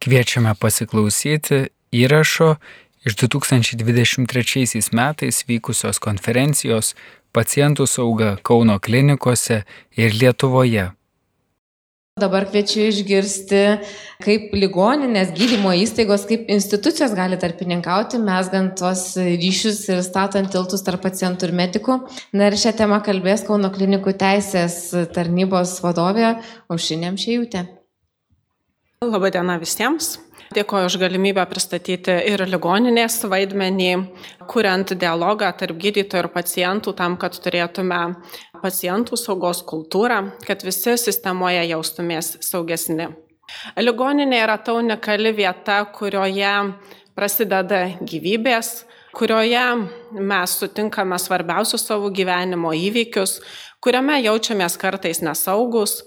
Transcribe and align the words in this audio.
Kviečiame 0.00 0.54
pasiklausyti 0.56 1.66
įrašo 1.92 2.54
iš 3.04 3.16
2023 3.20 4.80
metais 4.96 5.40
vykusios 5.44 5.98
konferencijos 6.00 6.94
Pacientų 7.36 7.84
sauga 7.86 8.30
Kauno 8.42 8.78
klinikose 8.80 9.58
ir 10.00 10.16
Lietuvoje. 10.16 10.86
Dabar 12.20 12.46
kviečiu 12.48 12.86
išgirsti, 12.88 13.60
kaip 14.24 14.54
ligoninės, 14.56 15.34
gydymo 15.36 15.74
įstaigos, 15.78 16.24
kaip 16.28 16.48
institucijos 16.52 17.12
gali 17.16 17.36
tarpininkauti, 17.40 18.18
mesgant 18.24 18.74
tuos 18.80 19.04
ryšius 19.20 19.82
ir 19.92 20.00
statant 20.04 20.48
tiltus 20.52 20.84
tarp 20.84 21.04
pacientų 21.04 21.48
ir 21.48 21.54
medikų. 21.60 21.98
Na 22.32 22.48
ir 22.48 22.56
šią 22.60 22.72
temą 22.80 23.02
kalbės 23.04 23.44
Kauno 23.48 23.68
klinikų 23.72 24.16
teisės 24.24 24.80
tarnybos 25.12 25.76
vadovė 25.84 26.38
Aušinėm 26.72 27.20
Šėjūtė. 27.20 27.79
Labadiena 29.00 29.54
visiems. 29.56 30.18
Dėkoju 30.52 30.90
už 30.90 30.94
galimybę 31.00 31.40
pristatyti 31.48 32.18
ir 32.28 32.42
ligoninės 32.44 33.14
vaidmenį, 33.32 33.94
kuriant 34.44 34.92
dialogą 34.92 35.48
tarp 35.56 35.78
gydytojų 35.80 36.20
ir 36.20 36.28
pacientų 36.34 36.92
tam, 36.98 37.16
kad 37.22 37.38
turėtume 37.40 38.00
pacientų 38.60 39.16
saugos 39.16 39.62
kultūrą, 39.64 40.18
kad 40.44 40.66
visi 40.68 40.98
sistemoje 41.00 41.64
jaustumės 41.70 42.28
saugesni. 42.44 43.08
Ligoninė 43.80 44.42
yra 44.42 44.58
ta 44.60 44.76
unikali 44.76 45.32
vieta, 45.32 45.80
kurioje 45.96 46.52
prasideda 47.16 47.86
gyvybės, 48.04 48.84
kurioje 49.16 49.66
mes 50.12 50.60
sutinkame 50.60 51.16
svarbiausius 51.16 51.88
savo 51.88 52.12
gyvenimo 52.12 52.76
įvykius, 52.76 53.38
kuriame 53.80 54.20
jaučiamės 54.26 54.76
kartais 54.76 55.24
nesaugus, 55.24 56.02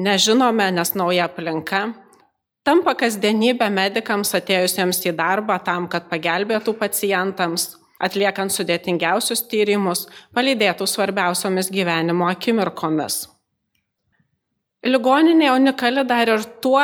nežinome, 0.00 0.72
nes 0.72 0.96
nauja 0.96 1.28
aplinka 1.28 1.90
tampa 2.68 2.92
kasdienybė 2.98 3.70
medikams 3.72 4.34
atėjusiems 4.36 5.00
į 5.08 5.14
darbą 5.16 5.56
tam, 5.64 5.86
kad 5.88 6.08
pagelbėtų 6.10 6.74
pacientams, 6.76 7.70
atliekant 7.96 8.52
sudėtingiausius 8.52 9.46
tyrimus, 9.48 10.04
palydėtų 10.36 10.86
svarbiausiomis 10.86 11.70
gyvenimo 11.72 12.28
akimirkomis. 12.28 13.22
Ligoninė 14.86 15.48
unikali 15.56 16.04
dar 16.06 16.28
ir 16.30 16.44
tuo, 16.62 16.82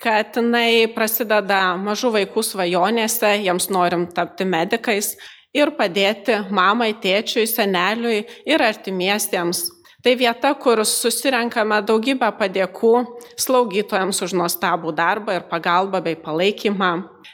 kad 0.00 0.38
jinai 0.38 0.86
prasideda 0.94 1.74
mažų 1.82 2.14
vaikų 2.14 2.44
svajonėse, 2.46 3.34
jiems 3.42 3.68
norim 3.74 4.06
tapti 4.14 4.46
medikais 4.48 5.16
ir 5.52 5.74
padėti 5.76 6.38
mamai, 6.54 6.94
tėčiui, 7.02 7.44
seneliui 7.50 8.22
ir 8.48 8.64
artimiesiems 8.64 9.66
Tai 9.98 10.14
vieta, 10.14 10.52
kur 10.54 10.78
susirenkame 10.86 11.80
daugybę 11.82 12.28
padėkų 12.38 12.92
slaugytojams 13.34 14.22
už 14.22 14.34
nuostabų 14.38 14.92
darbą 14.94 15.34
ir 15.40 15.48
pagalbą 15.50 15.98
bei 16.04 16.14
palaikymą, 16.14 16.92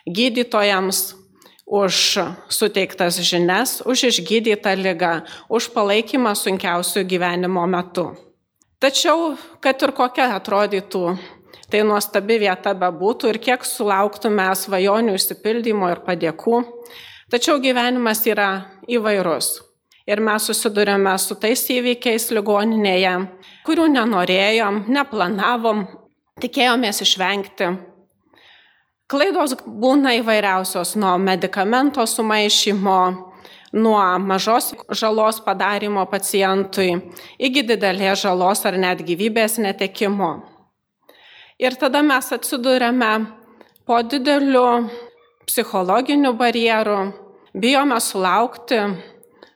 gydytojams 0.09 1.11
už 1.69 1.99
suteiktas 2.49 3.21
žinias, 3.21 3.83
už 3.85 4.09
išgydytą 4.09 4.73
lygą, 4.81 5.13
už 5.53 5.69
palaikymą 5.77 6.33
sunkiausių 6.33 7.05
gyvenimo 7.05 7.67
metu. 7.69 8.07
Tačiau, 8.81 9.37
kad 9.61 9.81
ir 9.85 9.93
kokia 9.97 10.31
atrodytų 10.37 11.05
tai 11.69 11.85
nuostabi 11.85 12.41
vieta 12.43 12.73
bebūtų 12.77 13.33
ir 13.33 13.41
kiek 13.45 13.65
sulauktume 13.69 14.49
svajonių 14.57 15.19
išsipildymo 15.19 15.93
ir 15.93 16.01
padėkų, 16.05 16.65
tačiau 17.33 17.61
gyvenimas 17.61 18.25
yra 18.29 18.51
įvairus. 18.89 19.74
Ir 20.05 20.21
mes 20.21 20.45
susidurėme 20.45 21.15
su 21.17 21.37
tais 21.41 21.63
įvykiais 21.73 22.29
ligoninėje, 22.37 23.15
kurių 23.65 23.87
nenorėjom, 23.95 24.83
neplanavom, 24.93 25.87
tikėjomės 26.45 27.01
išvengti. 27.07 27.71
Klaidos 29.09 29.55
būna 29.65 30.13
įvairiausios 30.19 30.95
nuo 31.01 31.15
medikamento 31.21 32.05
sumaišymo, 32.09 32.99
nuo 33.81 34.03
mažos 34.19 34.75
žalos 34.93 35.41
padarimo 35.45 36.05
pacientui 36.11 36.99
iki 37.39 37.65
didelės 37.69 38.27
žalos 38.27 38.65
ar 38.69 38.77
net 38.81 39.01
gyvybės 39.09 39.57
netekimo. 39.65 40.35
Ir 41.59 41.81
tada 41.81 42.05
mes 42.05 42.29
atsidūrėme 42.35 43.11
po 43.87 44.03
dideliu 44.05 44.91
psichologiniu 45.47 46.33
barjeru, 46.37 47.13
bijome 47.57 48.01
sulaukti 48.01 48.81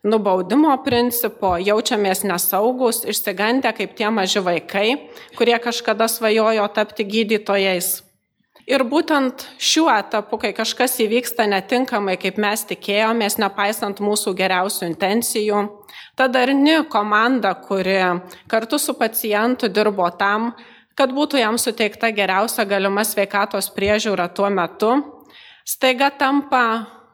nubaudimo 0.06 0.74
principo, 0.84 1.56
jaučiamės 1.58 2.24
nesaugus, 2.28 3.02
išsigandę 3.08 3.72
kaip 3.76 3.96
tie 3.98 4.10
maži 4.10 4.42
vaikai, 4.44 4.88
kurie 5.38 5.58
kažkada 5.62 6.08
svajojo 6.10 6.68
tapti 6.74 7.06
gydytojais. 7.08 7.98
Ir 8.68 8.82
būtent 8.84 9.46
šiuo 9.56 9.88
etapu, 9.88 10.36
kai 10.36 10.50
kažkas 10.52 10.98
įvyksta 11.00 11.46
netinkamai, 11.48 12.18
kaip 12.20 12.36
mes 12.36 12.66
tikėjomės, 12.68 13.38
nepaisant 13.40 14.02
mūsų 14.04 14.34
geriausių 14.36 14.90
intencijų, 14.90 15.62
ta 16.20 16.26
darni 16.28 16.82
komanda, 16.92 17.54
kuri 17.56 17.96
kartu 18.46 18.76
su 18.76 18.92
pacientu 18.98 19.72
dirbo 19.72 20.10
tam, 20.20 20.52
kad 20.98 21.14
būtų 21.16 21.40
jam 21.40 21.56
suteikta 21.56 22.12
geriausia 22.12 22.66
galima 22.68 23.06
sveikatos 23.08 23.70
priežiūra 23.72 24.28
tuo 24.36 24.50
metu, 24.52 24.92
staiga 25.64 26.10
tampa 26.12 26.64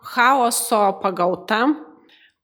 chaoso 0.02 0.82
pagauta 1.04 1.68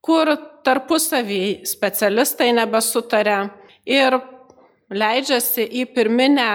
kur 0.04 0.32
tarpusavį 0.64 1.66
specialistai 1.68 2.50
nebesutarė 2.56 3.40
ir 3.88 4.16
leidžiasi 4.90 5.64
į 5.80 5.84
pirminę 5.94 6.48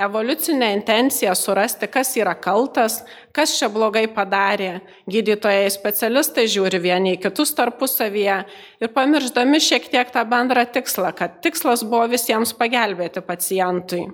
evoliucinę 0.00 0.68
intenciją 0.76 1.34
surasti, 1.34 1.88
kas 1.90 2.12
yra 2.16 2.36
kaltas, 2.38 3.00
kas 3.34 3.56
čia 3.58 3.68
blogai 3.72 4.06
padarė. 4.14 4.78
Gydytojai 5.10 5.66
specialistai 5.74 6.46
žiūri 6.50 6.80
vieni 6.80 7.16
į 7.16 7.20
kitus 7.26 7.52
tarpusavyje 7.58 8.38
ir 8.80 8.94
pamirždami 8.94 9.60
šiek 9.60 9.90
tiek 9.90 10.14
tą 10.14 10.24
bendrą 10.30 10.64
tikslą, 10.70 11.12
kad 11.18 11.40
tikslas 11.44 11.82
buvo 11.82 12.06
visiems 12.14 12.54
pagelbėti 12.56 13.24
pacientui. 13.26 14.06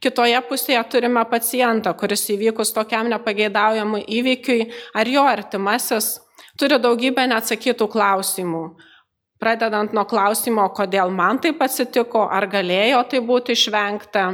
Kitoje 0.00 0.38
pusėje 0.48 0.80
turime 0.88 1.22
pacientą, 1.28 1.92
kuris 1.94 2.24
įvykus 2.32 2.72
tokiam 2.72 3.08
nepageidaujamui 3.12 4.00
įvykiui 4.18 4.70
ar 4.96 5.08
jo 5.12 5.26
artimasis 5.28 6.14
turi 6.58 6.78
daugybę 6.80 7.26
neatsakytų 7.30 7.88
klausimų. 7.92 8.64
Pradedant 9.42 9.92
nuo 9.92 10.04
klausimo, 10.08 10.64
kodėl 10.72 11.10
man 11.12 11.40
taip 11.42 11.62
atsitiko, 11.64 12.24
ar 12.30 12.46
galėjo 12.48 13.02
tai 13.10 13.20
būti 13.20 13.56
išvengta, 13.56 14.24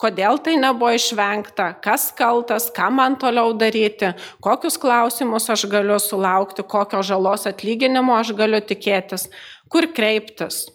kodėl 0.00 0.38
tai 0.44 0.58
nebuvo 0.60 0.92
išvengta, 0.94 1.70
kas 1.82 2.10
kaltas, 2.16 2.68
ką 2.70 2.90
man 2.92 3.16
toliau 3.20 3.54
daryti, 3.56 4.12
kokius 4.44 4.76
klausimus 4.78 5.48
aš 5.50 5.66
galiu 5.72 5.96
sulaukti, 6.02 6.62
kokio 6.62 7.02
žalos 7.02 7.48
atlyginimo 7.48 8.14
aš 8.18 8.34
galiu 8.36 8.60
tikėtis, 8.60 9.30
kur 9.72 9.88
kreiptis. 9.96 10.66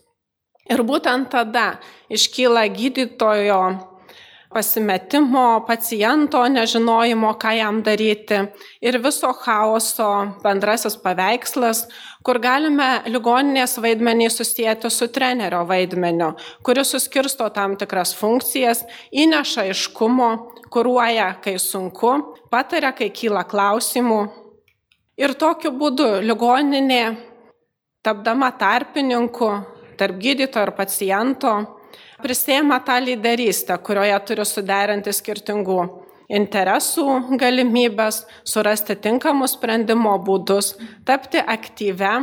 Ir 0.71 0.83
būtent 0.87 1.31
tada 1.33 1.79
iškyla 2.11 2.65
gydytojo 2.73 3.61
pasimetimo, 4.53 5.63
paciento 5.67 6.41
nežinojimo, 6.47 7.33
ką 7.39 7.53
jam 7.57 7.81
daryti 7.83 8.39
ir 8.83 8.97
viso 9.03 9.31
chaoso 9.33 10.09
bendrasis 10.43 10.97
paveikslas, 11.01 11.85
kur 12.23 12.39
galime 12.43 13.01
ligoninės 13.07 13.77
vaidmenį 13.81 14.29
susijęti 14.31 14.91
su 14.91 15.07
trenerio 15.07 15.63
vaidmeniu, 15.69 16.33
kuris 16.63 16.93
suskirsto 16.93 17.49
tam 17.55 17.77
tikras 17.79 18.13
funkcijas, 18.17 18.85
įneša 19.11 19.67
iškumo, 19.71 20.29
kuruoja, 20.71 21.33
kai 21.43 21.57
sunku, 21.59 22.13
pataria, 22.51 22.93
kai 22.95 23.09
kyla 23.09 23.43
klausimų. 23.47 24.21
Ir 25.21 25.35
tokiu 25.39 25.73
būdu 25.75 26.17
ligoninė, 26.25 27.03
tapdama 28.03 28.51
tarpininku 28.57 29.51
tarp 30.01 30.17
gydytojo 30.17 30.65
ir 30.65 30.73
paciento, 30.73 31.51
prisėma 32.23 32.79
tą 32.85 32.99
lyderystę, 33.03 33.77
kurioje 33.83 34.19
turi 34.27 34.45
suderinti 34.45 35.13
skirtingų 35.15 35.81
interesų 36.31 37.37
galimybės, 37.39 38.23
surasti 38.47 38.95
tinkamus 38.95 39.57
sprendimo 39.57 40.13
būdus, 40.23 40.75
tapti 41.07 41.41
aktyvę, 41.41 42.13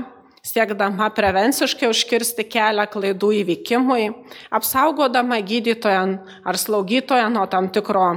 siekdama 0.49 1.11
prevenciškai 1.17 1.91
užkirsti 1.91 2.47
kelią 2.49 2.89
klaidų 2.93 3.35
įvykimui, 3.43 4.09
apsaugodama 4.55 5.41
gydytoją 5.45 6.03
ar 6.45 6.61
slaugytoją 6.61 7.29
nuo 7.35 7.45
tam 7.51 7.69
tikro 7.75 8.09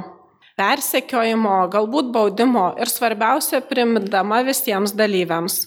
persekiojimo, 0.61 1.65
galbūt 1.73 2.11
baudimo 2.13 2.71
ir 2.79 2.91
svarbiausia, 2.91 3.63
primdama 3.65 4.41
visiems 4.45 4.93
dalyviams, 4.93 5.63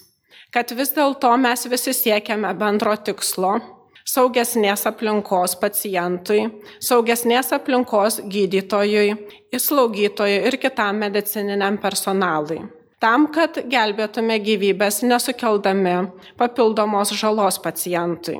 kad 0.53 0.71
vis 0.77 0.93
dėlto 0.95 1.33
mes 1.41 1.65
visi 1.67 1.93
siekiame 1.93 2.53
bendro 2.57 2.95
tikslo 2.95 3.57
saugesnės 4.05 4.85
aplinkos 4.89 5.55
pacientui, 5.59 6.45
saugesnės 6.83 7.51
aplinkos 7.57 8.21
gydytojui, 8.29 9.15
slaugytojui 9.55 10.41
ir 10.49 10.57
kitam 10.61 11.01
medicininiam 11.01 11.79
personalui. 11.81 12.61
Tam, 13.01 13.27
kad 13.33 13.59
gelbėtume 13.69 14.37
gyvybės 14.41 15.01
nesukeldami 15.03 15.97
papildomos 16.39 17.11
žalos 17.17 17.59
pacientui. 17.61 18.39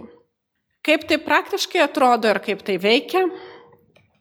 Kaip 0.85 1.03
tai 1.09 1.17
praktiškai 1.21 1.81
atrodo 1.83 2.29
ir 2.29 2.39
kaip 2.45 2.61
tai 2.65 2.77
veikia? 2.81 3.25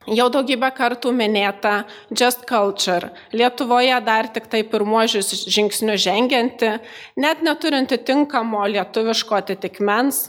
Jau 0.04 0.26
daugybę 0.28 0.68
kartų 0.76 1.14
minėta 1.16 1.86
Just 2.12 2.42
Culture, 2.48 3.08
Lietuvoje 3.32 3.96
dar 4.04 4.28
tik 4.28 4.50
tai 4.52 4.60
pirmuožius 4.68 5.46
žingsnius 5.48 6.02
žengianti, 6.04 6.74
net 7.16 7.40
neturinti 7.40 7.96
tinkamo 8.04 8.66
lietuviško 8.68 9.38
atitikmens, 9.38 10.26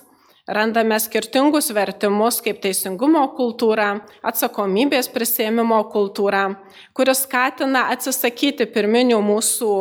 randame 0.48 0.98
skirtingus 1.02 1.72
vertimus 1.74 2.40
kaip 2.46 2.62
teisingumo 2.64 3.24
kultūra, 3.38 3.88
atsakomybės 4.26 5.10
prisėmimo 5.14 5.82
kultūra, 5.94 6.46
kuris 6.94 7.24
skatina 7.26 7.88
atsisakyti 7.96 8.68
pirminių 8.70 9.20
mūsų 9.26 9.74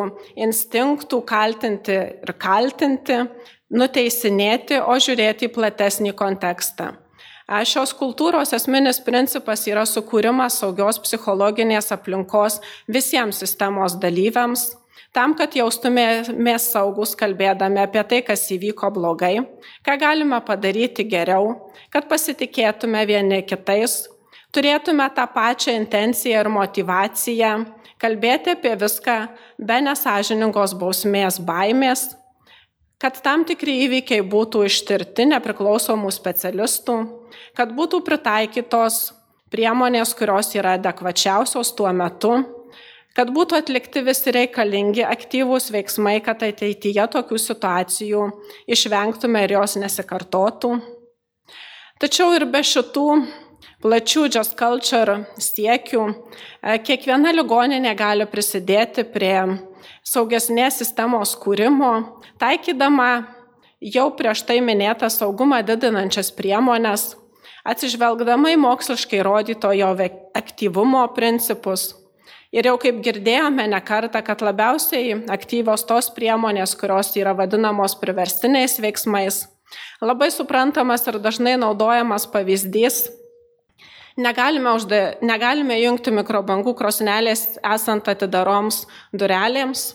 instinktų 0.47 1.21
kaltinti 1.29 1.99
ir 2.25 2.35
kaltinti, 2.41 3.25
nuteisinėti, 3.75 4.81
o 4.81 4.97
žiūrėti 5.01 5.49
į 5.49 5.55
platesnį 5.55 6.15
kontekstą. 6.17 6.95
Šios 7.45 7.93
kultūros 7.93 8.55
esminis 8.57 9.03
principas 9.05 9.67
yra 9.69 9.83
sukūrimas 9.85 10.63
saugios 10.63 10.97
psichologinės 11.05 11.93
aplinkos 11.93 12.63
visiems 12.89 13.43
sistemos 13.43 13.99
dalyviams, 14.01 14.71
tam, 15.15 15.35
kad 15.39 15.55
jaustumėmės 15.55 16.71
saugus 16.73 17.15
kalbėdami 17.19 17.83
apie 17.85 18.03
tai, 18.11 18.21
kas 18.27 18.45
įvyko 18.55 18.91
blogai, 18.95 19.37
ką 19.87 19.97
galime 20.01 20.41
padaryti 20.45 21.07
geriau, 21.09 21.55
kad 21.95 22.09
pasitikėtume 22.11 23.05
vieni 23.09 23.41
kitais, 23.47 24.05
turėtume 24.55 25.07
tą 25.15 25.27
pačią 25.35 25.77
intenciją 25.79 26.43
ir 26.43 26.51
motivaciją, 26.53 27.55
kalbėti 28.03 28.55
apie 28.55 28.75
viską 28.81 29.17
be 29.59 29.81
nesažiningos 29.87 30.75
bausmės 30.79 31.39
baimės, 31.41 32.09
kad 32.99 33.19
tam 33.23 33.45
tikri 33.47 33.85
įvykiai 33.87 34.25
būtų 34.27 34.65
ištirti 34.69 35.29
nepriklausomų 35.31 36.11
specialistų, 36.15 36.99
kad 37.57 37.75
būtų 37.77 38.01
pritaikytos 38.07 39.13
priemonės, 39.55 40.15
kurios 40.19 40.51
yra 40.57 40.75
adekvačiausios 40.79 41.75
tuo 41.79 41.91
metu, 41.95 42.33
kad 43.15 43.31
būtų 43.35 43.61
atlikti 43.63 44.03
visi 44.05 44.35
reikalingi 44.35 45.05
aktyvūs 45.07 45.71
veiksmai, 45.75 46.19
kad 46.25 46.43
ateityje 46.43 47.07
tokių 47.15 47.39
situacijų 47.39 48.27
išvengtume 48.67 49.45
ir 49.47 49.57
jos 49.59 49.79
nesikartotų. 49.81 50.75
Tačiau 52.03 52.35
ir 52.35 52.47
be 52.51 52.61
šitų 52.67 53.07
plačių 53.85 54.27
just 54.33 54.57
culture 54.59 55.21
siekių, 55.39 56.03
e, 56.11 56.79
kiekviena 56.83 57.31
ligoninė 57.37 57.95
gali 57.97 58.27
prisidėti 58.27 59.05
prie 59.05 59.61
saugesnės 60.03 60.81
sistemos 60.83 61.37
kūrimo, 61.39 61.93
taikydama 62.41 63.11
jau 63.81 64.09
prieš 64.17 64.43
tai 64.49 64.59
minėtą 64.65 65.11
saugumą 65.13 65.63
didinančias 65.63 66.33
priemonės, 66.35 67.15
atsižvelgdama 67.65 68.55
į 68.55 68.61
moksliškai 68.65 69.23
rodytojo 69.25 69.95
aktyvumo 70.35 71.07
principus. 71.15 72.04
Ir 72.55 72.69
jau 72.69 72.77
kaip 72.79 73.01
girdėjome 73.03 73.65
ne 73.67 73.81
kartą, 73.83 74.21
kad 74.23 74.43
labiausiai 74.47 75.17
aktyvios 75.35 75.83
tos 75.89 76.07
priemonės, 76.15 76.77
kurios 76.79 77.11
yra 77.19 77.33
vadinamos 77.35 77.97
priverstiniais 77.99 78.79
veiksmais. 78.79 79.41
Labai 79.99 80.31
suprantamas 80.31 81.03
ir 81.11 81.19
dažnai 81.19 81.57
naudojamas 81.59 82.29
pavyzdys. 82.31 83.09
Negalime, 84.15 84.71
užda, 84.79 85.19
negalime 85.27 85.81
jungti 85.81 86.15
mikrobangų 86.15 86.77
krosnelės 86.79 87.57
esant 87.59 88.07
atidaroms 88.13 88.85
durelėms, 89.11 89.89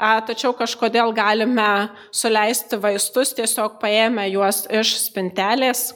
tačiau 0.00 0.56
kažkodėl 0.56 1.12
galime 1.12 1.90
suleisti 2.08 2.80
vaistus 2.80 3.36
tiesiog 3.36 3.76
paėmę 3.82 4.30
juos 4.32 4.64
iš 4.72 4.96
spintelės 5.10 5.90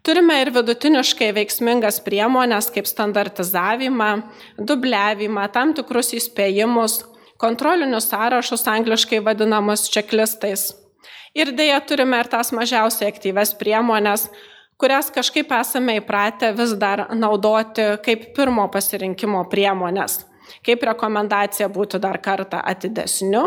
Turime 0.00 0.38
ir 0.40 0.48
vidutiniškai 0.54 1.28
veiksmingas 1.36 1.98
priemonės 2.00 2.70
kaip 2.72 2.86
standartizavimą, 2.88 4.10
dubliavimą, 4.56 5.44
tam 5.52 5.74
tikrus 5.76 6.14
įspėjimus, 6.16 7.02
kontrolinius 7.40 8.08
sąrašus 8.08 8.64
angliškai 8.68 9.20
vadinamus 9.26 9.90
čeklistais. 9.92 10.70
Ir 11.36 11.52
dėja 11.52 11.82
turime 11.84 12.16
ir 12.22 12.30
tas 12.32 12.48
mažiausiai 12.56 13.10
aktyves 13.12 13.52
priemonės, 13.60 14.30
kurias 14.80 15.12
kažkaip 15.12 15.52
esame 15.60 15.98
įpratę 16.00 16.54
vis 16.56 16.72
dar 16.80 17.04
naudoti 17.12 17.92
kaip 18.04 18.30
pirmo 18.36 18.64
pasirinkimo 18.72 19.44
priemonės, 19.52 20.22
kaip 20.64 20.88
rekomendacija 20.88 21.68
būti 21.68 22.00
dar 22.00 22.18
kartą 22.24 22.64
atidesniu 22.72 23.44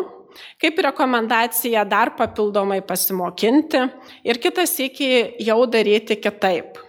Kaip 0.62 0.80
rekomendacija 0.86 1.84
dar 1.90 2.14
papildomai 2.18 2.82
pasimokinti 2.82 3.84
ir 4.24 4.40
kitas 4.42 4.80
iki 4.80 5.36
jau 5.40 5.64
daryti 5.66 6.18
kitaip. 6.22 6.80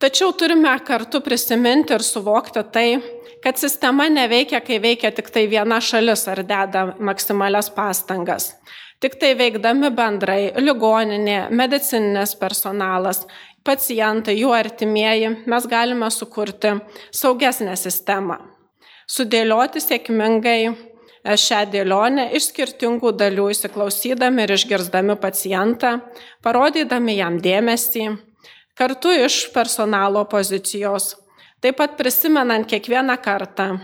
Tačiau 0.00 0.32
turime 0.32 0.72
kartu 0.80 1.20
prisiminti 1.20 1.92
ir 1.92 2.00
suvokti 2.00 2.62
tai, 2.72 2.86
kad 3.44 3.58
sistema 3.60 4.06
neveikia, 4.08 4.62
kai 4.64 4.78
veikia 4.80 5.10
tik 5.12 5.28
tai 5.28 5.42
viena 5.50 5.76
šalis 5.80 6.24
ar 6.32 6.40
deda 6.40 6.86
maksimalias 6.98 7.68
pastangas. 7.74 8.54
Tik 9.00 9.18
tai 9.20 9.34
veikdami 9.36 9.90
bendrai- 9.96 10.52
ligoninė, 10.66 11.50
medicininės 11.50 12.34
personalas, 12.40 13.26
pacientai, 13.64 14.38
jų 14.40 14.50
artimieji, 14.56 15.46
mes 15.46 15.66
galime 15.66 16.10
sukurti 16.10 16.80
saugesnę 17.12 17.76
sistemą. 17.76 18.38
Sudėlioti 19.08 19.80
sėkmingai 19.80 20.76
šią 21.24 21.64
dėlionę 21.72 22.30
iš 22.36 22.50
skirtingų 22.50 23.12
dalių 23.18 23.50
įsiklausydami 23.52 24.46
ir 24.46 24.54
išgirsdami 24.56 25.16
pacientą, 25.20 25.98
parodydami 26.44 27.18
jam 27.18 27.38
dėmesį, 27.42 28.06
kartu 28.78 29.12
iš 29.12 29.50
personalo 29.54 30.24
pozicijos, 30.24 31.14
taip 31.60 31.76
pat 31.80 31.98
prisimenant 32.00 32.68
kiekvieną 32.68 33.18
kartą, 33.20 33.74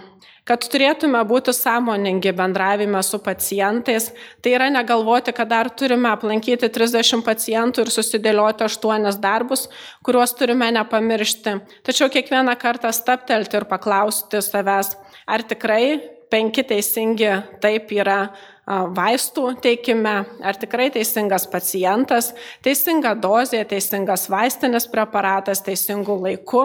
kad 0.46 0.62
turėtume 0.70 1.20
būti 1.26 1.52
sąmoningi 1.52 2.32
bendravime 2.38 3.02
su 3.02 3.18
pacientais, 3.20 4.12
tai 4.40 4.54
yra 4.56 4.70
negalvoti, 4.70 5.34
kad 5.36 5.50
dar 5.50 5.68
turime 5.68 6.08
aplankyti 6.12 6.70
30 6.72 7.24
pacientų 7.26 7.84
ir 7.84 7.92
susidėlioti 7.92 8.64
8 8.64 9.20
darbus, 9.20 9.66
kuriuos 10.06 10.36
turime 10.38 10.70
nepamiršti. 10.78 11.58
Tačiau 11.84 12.08
kiekvieną 12.14 12.54
kartą 12.62 12.94
staptelti 12.94 13.58
ir 13.58 13.66
paklausti 13.68 14.40
savęs, 14.40 14.94
ar 15.26 15.42
tikrai 15.42 16.15
penki 16.30 16.64
teisingi 16.66 17.30
taip 17.62 17.92
yra 17.94 18.20
vaistų 18.66 19.52
teikime, 19.62 20.14
ar 20.42 20.56
tikrai 20.58 20.88
teisingas 20.90 21.44
pacientas, 21.46 22.32
teisinga 22.66 23.12
dozė, 23.14 23.60
teisingas 23.68 24.26
vaistinis 24.30 24.88
preparatas, 24.90 25.62
teisingų 25.62 26.16
laikų, 26.24 26.64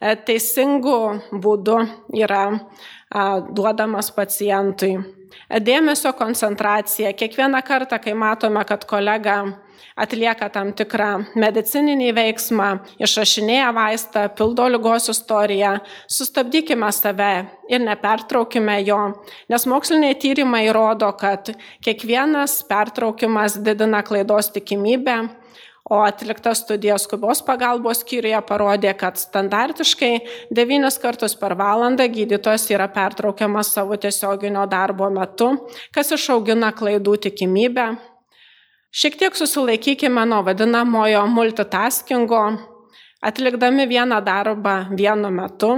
e, 0.00 0.14
teisingų 0.16 1.00
būdų 1.44 1.78
yra 2.16 2.44
duodamas 3.52 4.08
pacientui. 4.16 4.94
Dėmesio 5.52 6.14
koncentracija. 6.16 7.12
Kiekvieną 7.12 7.60
kartą, 7.64 7.98
kai 8.00 8.14
matome, 8.16 8.64
kad 8.64 8.86
kolega 8.88 9.42
atlieka 9.96 10.48
tam 10.52 10.72
tikrą 10.76 11.10
medicininį 11.38 12.12
veiksmą, 12.16 12.68
išrašinėja 13.02 13.70
vaistą, 13.76 14.26
pildo 14.36 14.68
lygos 14.72 15.10
istoriją, 15.12 15.76
sustabdykime 16.10 16.90
save 16.92 17.32
ir 17.72 17.84
nepertraukime 17.84 18.80
jo, 18.86 19.02
nes 19.52 19.68
moksliniai 19.68 20.18
tyrimai 20.20 20.66
rodo, 20.74 21.12
kad 21.18 21.54
kiekvienas 21.84 22.62
pertraukimas 22.68 23.60
didina 23.62 24.02
klaidos 24.06 24.52
tikimybę. 24.56 25.20
O 25.90 25.96
atlikta 25.98 26.54
studija 26.54 26.94
skubos 27.02 27.40
pagalbos 27.42 28.04
skyriuje 28.04 28.38
parodė, 28.46 28.92
kad 28.94 29.18
standartiškai 29.18 30.12
9 30.54 30.98
kartus 31.02 31.34
per 31.40 31.56
valandą 31.58 32.06
gydytojas 32.12 32.68
yra 32.70 32.86
pertraukiamas 32.94 33.72
savo 33.74 33.98
tiesioginio 33.98 34.62
darbo 34.70 35.10
metu, 35.10 35.50
kas 35.92 36.14
išaugina 36.14 36.70
klaidų 36.78 37.16
tikimybę 37.26 37.88
Šiek 38.92 39.14
tiek 39.16 39.32
susilaikykime 39.32 40.26
nuo 40.28 40.42
vadinamojo 40.44 41.22
multitaskingo, 41.32 42.40
atlikdami 43.24 43.86
vieną 43.88 44.18
darbą 44.20 44.74
vienu 44.98 45.30
metu, 45.32 45.70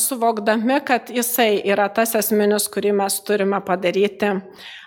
suvokdami, 0.00 0.80
kad 0.82 1.12
jisai 1.14 1.60
yra 1.62 1.86
tas 1.94 2.16
esminis, 2.18 2.66
kurį 2.74 2.90
mes 2.98 3.20
turime 3.22 3.60
padaryti. 3.62 4.32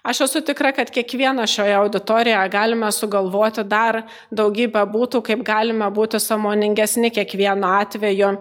Aš 0.04 0.26
esu 0.26 0.42
tikra, 0.44 0.74
kad 0.76 0.92
kiekvieną 0.92 1.48
šioje 1.48 1.78
auditorijoje 1.80 2.52
galime 2.52 2.92
sugalvoti 2.92 3.64
dar 3.64 4.02
daugybę 4.28 4.84
būtų, 4.92 5.24
kaip 5.32 5.48
galime 5.48 5.88
būti 5.88 6.20
samoningesni 6.20 7.16
kiekvienu 7.16 7.72
atveju 7.80 8.34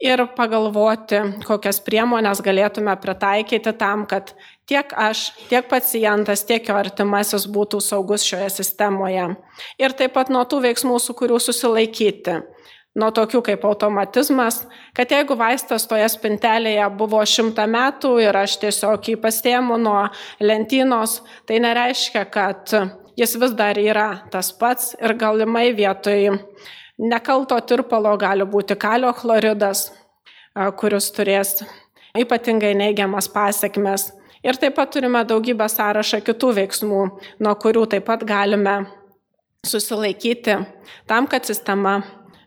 ir 0.00 0.22
pagalvoti, 0.36 1.20
kokias 1.44 1.80
priemonės 1.84 2.40
galėtume 2.44 2.94
pritaikyti 3.02 3.72
tam, 3.78 4.06
kad 4.08 4.32
tiek 4.68 4.92
aš, 4.96 5.28
tiek 5.50 5.68
pacientas, 5.68 6.46
tiek 6.48 6.66
jo 6.68 6.76
artimasis 6.80 7.46
būtų 7.50 7.82
saugus 7.84 8.24
šioje 8.26 8.48
sistemoje. 8.60 9.28
Ir 9.80 9.96
taip 9.98 10.16
pat 10.16 10.32
nuo 10.32 10.46
tų 10.48 10.62
veiksmų, 10.68 10.96
su 10.98 11.16
kurių 11.16 11.40
susilaikyti. 11.42 12.40
Nuo 12.98 13.12
tokių 13.14 13.38
kaip 13.46 13.64
automatizmas, 13.68 14.64
kad 14.96 15.12
jeigu 15.14 15.36
vaistas 15.38 15.84
toje 15.86 16.08
spintelėje 16.10 16.88
buvo 16.98 17.20
šimtą 17.22 17.68
metų 17.70 18.16
ir 18.24 18.34
aš 18.40 18.56
tiesiog 18.64 19.12
jį 19.12 19.14
pastėmu 19.22 19.76
nuo 19.78 20.08
lentynos, 20.42 21.20
tai 21.46 21.60
nereiškia, 21.62 22.24
kad 22.34 22.74
jis 23.20 23.36
vis 23.38 23.54
dar 23.54 23.78
yra 23.78 24.24
tas 24.32 24.50
pats 24.58 24.96
ir 24.98 25.14
galimai 25.20 25.68
vietoj 25.76 26.40
Nekalto 27.00 27.56
tirpalo 27.64 28.12
gali 28.20 28.44
būti 28.44 28.76
kalio 28.76 29.12
chloridas, 29.16 29.86
kuris 30.76 31.06
turės 31.16 31.62
ypatingai 32.18 32.74
neigiamas 32.76 33.28
pasiekmes. 33.32 34.10
Ir 34.44 34.56
taip 34.60 34.76
pat 34.76 34.92
turime 34.92 35.20
daugybę 35.24 35.68
sąrašą 35.68 36.20
kitų 36.24 36.54
veiksmų, 36.58 37.00
nuo 37.44 37.54
kurių 37.60 37.86
taip 37.92 38.06
pat 38.08 38.24
galime 38.24 38.82
susilaikyti 39.66 40.56
tam, 41.08 41.28
kad 41.28 41.44
sistema 41.44 41.98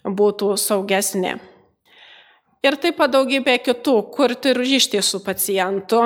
būtų 0.06 0.56
saugesnė. 0.58 1.38
Ir 2.64 2.78
taip 2.82 2.98
pat 2.98 3.12
daugybė 3.14 3.58
kitų, 3.62 3.96
kurti 4.16 4.54
ryštį 4.58 5.02
su 5.04 5.20
pacientu. 5.26 6.02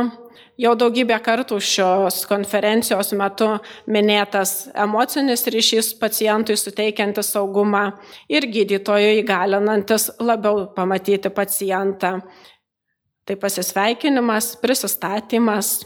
Jau 0.57 0.71
daugybę 0.73 1.19
kartų 1.21 1.59
šios 1.61 2.23
konferencijos 2.25 3.11
metu 3.13 3.51
minėtas 3.93 4.71
emocinis 4.73 5.45
ryšys 5.53 5.91
pacientui 6.01 6.55
suteikiantis 6.57 7.29
saugumą 7.35 7.91
ir 8.25 8.47
gydytojui 8.49 9.19
įgalinantis 9.19 10.09
labiau 10.17 10.65
pamatyti 10.73 11.29
pacientą. 11.29 12.15
Tai 13.27 13.35
pasisveikinimas, 13.37 14.55
prisistatymas. 14.57 15.83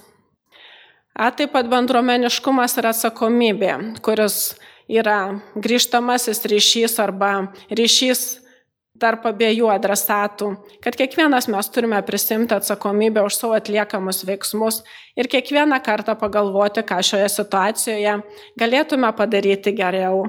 A, 1.11 1.33
taip 1.35 1.51
pat 1.51 1.67
bendruomeniškumas 1.67 2.77
ir 2.79 2.87
atsakomybė, 2.93 3.73
kuris 4.05 4.53
yra 4.87 5.41
grįžtamasis 5.59 6.45
ryšys 6.47 6.95
arba 7.03 7.49
ryšys 7.67 8.40
tarp 8.99 9.25
abiejų 9.29 9.69
adresatų, 9.71 10.51
kad 10.83 10.97
kiekvienas 10.99 11.47
mes 11.51 11.69
turime 11.73 12.01
prisimti 12.05 12.55
atsakomybę 12.57 13.23
už 13.25 13.37
savo 13.39 13.55
atliekamus 13.57 14.23
veiksmus 14.27 14.81
ir 15.15 15.29
kiekvieną 15.31 15.79
kartą 15.85 16.17
pagalvoti, 16.19 16.83
ką 16.83 16.99
šioje 17.05 17.29
situacijoje 17.31 18.17
galėtume 18.59 19.11
padaryti 19.17 19.73
geriau. 19.77 20.25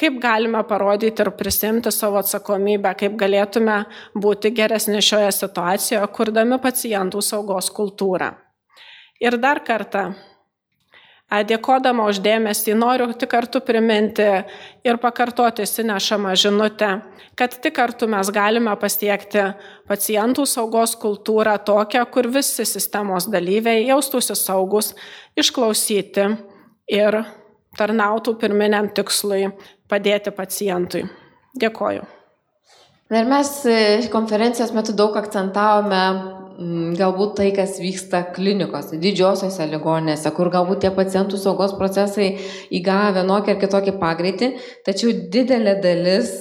Kaip 0.00 0.16
galime 0.22 0.62
parodyti 0.66 1.22
ir 1.22 1.30
prisimti 1.36 1.92
savo 1.92 2.18
atsakomybę, 2.22 2.94
kaip 2.98 3.14
galėtume 3.20 3.82
būti 4.18 4.50
geresni 4.56 5.02
šioje 5.04 5.30
situacijoje, 5.36 6.08
kurdami 6.16 6.58
pacientų 6.62 7.20
saugos 7.22 7.68
kultūrą. 7.76 8.32
Ir 9.22 9.36
dar 9.38 9.60
kartą 9.62 10.08
Dėkodama 11.32 12.04
uždėmesį 12.10 12.74
noriu 12.76 13.06
tik 13.16 13.30
kartu 13.32 13.62
priminti 13.64 14.26
ir 14.84 14.98
pakartoti 15.00 15.64
sinešamą 15.64 16.34
žinutę, 16.36 16.90
kad 17.40 17.54
tik 17.64 17.72
kartu 17.78 18.08
mes 18.10 18.28
galime 18.28 18.74
pasiekti 18.76 19.46
pacientų 19.88 20.44
saugos 20.44 20.92
kultūrą 21.00 21.56
tokią, 21.64 22.04
kur 22.12 22.28
visi 22.28 22.66
sistemos 22.68 23.30
dalyviai 23.32 23.86
jaustųsi 23.88 24.36
saugus, 24.36 24.92
išklausyti 25.32 26.28
ir 26.92 27.22
tarnautų 27.80 28.36
pirminiam 28.36 28.92
tikslui 28.92 29.46
padėti 29.88 30.34
pacientui. 30.36 31.06
Dėkoju. 31.56 32.04
Ir 33.12 33.26
mes 33.28 33.56
konferencijos 34.12 34.72
metu 34.76 34.92
daug 34.96 35.16
akcentavome 35.20 36.04
galbūt 36.98 37.36
tai, 37.38 37.48
kas 37.56 37.78
vyksta 37.82 38.22
klinikose, 38.36 38.98
didžiosiose 39.02 39.66
ligoninėse, 39.70 40.30
kur 40.36 40.50
galbūt 40.52 40.84
tie 40.84 40.92
pacientų 40.94 41.40
saugos 41.40 41.74
procesai 41.78 42.34
įgavo 42.74 43.18
vienokį 43.20 43.54
ar 43.54 43.60
kitokį 43.62 43.96
pagreitį, 44.00 44.50
tačiau 44.86 45.14
didelė 45.32 45.78
dalis 45.82 46.32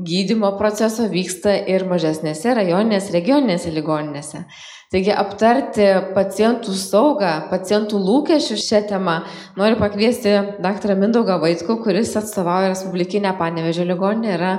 gydymo 0.00 0.52
proceso 0.58 1.08
vyksta 1.10 1.54
ir 1.68 1.84
mažesnėse 1.88 2.54
rajoninėse, 2.56 3.12
regioninėse 3.14 3.72
ligoninėse. 3.74 4.44
Taigi 4.90 5.12
aptarti 5.14 5.86
pacientų 6.16 6.72
saugą, 6.74 7.32
pacientų 7.50 7.98
lūkesčius 8.02 8.64
šią 8.66 8.80
temą 8.90 9.20
noriu 9.58 9.78
pakviesti 9.78 10.32
dr. 10.58 10.96
Mindaugą 10.98 11.36
Vaitkų, 11.42 11.76
kuris 11.84 12.16
atstovauja 12.18 12.72
Respublikinę 12.72 13.36
Panevežio 13.38 13.86
ligoninę, 13.86 14.32
yra 14.34 14.54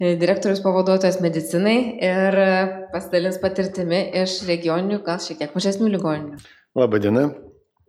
direktorius 0.00 0.60
pavaduotojas 0.64 1.20
medicinai 1.24 1.76
ir 2.04 2.38
pasidalins 2.92 3.38
patirtimi 3.40 4.02
iš 4.22 4.42
regioninių, 4.48 5.00
gal 5.06 5.20
šiek 5.24 5.40
tiek 5.40 5.54
mažesnių 5.56 5.92
ligoninių. 5.94 6.40
Labą 6.76 7.00
dieną. 7.00 7.30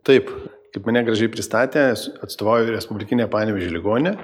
Taip, 0.08 0.30
kaip 0.72 0.86
mane 0.88 1.02
gražiai 1.04 1.28
pristatė, 1.32 1.90
atstovauju 2.24 2.72
Respublikinę 2.72 3.28
Panevežį 3.28 3.74
ligonę. 3.74 4.14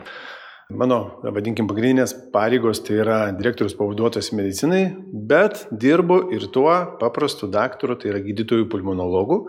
Mano, 0.72 1.20
vadinkim, 1.20 1.68
pagrindinės 1.68 2.14
pareigos 2.32 2.80
tai 2.86 2.96
yra 3.02 3.18
direktorius 3.36 3.76
pavaduotojas 3.76 4.30
medicinai, 4.32 4.86
bet 5.12 5.66
dirbu 5.68 6.22
ir 6.32 6.46
tuo 6.54 6.72
paprastu 7.02 7.50
daktaru, 7.52 7.98
tai 8.00 8.14
yra 8.14 8.22
gydytojų 8.24 8.70
pulmonologų, 8.72 9.42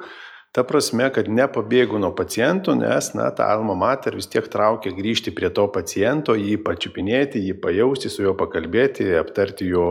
Ta 0.55 0.63
prasme, 0.63 1.09
kad 1.11 1.27
nepabėgu 1.27 1.99
nuo 1.99 2.13
pacientų, 2.15 2.77
nes, 2.79 3.09
na, 3.17 3.27
ta 3.35 3.49
alma 3.51 3.73
mater 3.75 4.15
vis 4.15 4.29
tiek 4.31 4.45
traukia 4.47 4.93
grįžti 4.95 5.33
prie 5.35 5.49
to 5.51 5.65
paciento, 5.67 6.31
jį 6.39 6.61
pačiupinėti, 6.63 7.41
jį 7.43 7.57
pajausti, 7.59 8.11
su 8.11 8.23
juo 8.23 8.31
pakalbėti, 8.39 9.09
aptarti 9.19 9.67
jo 9.67 9.87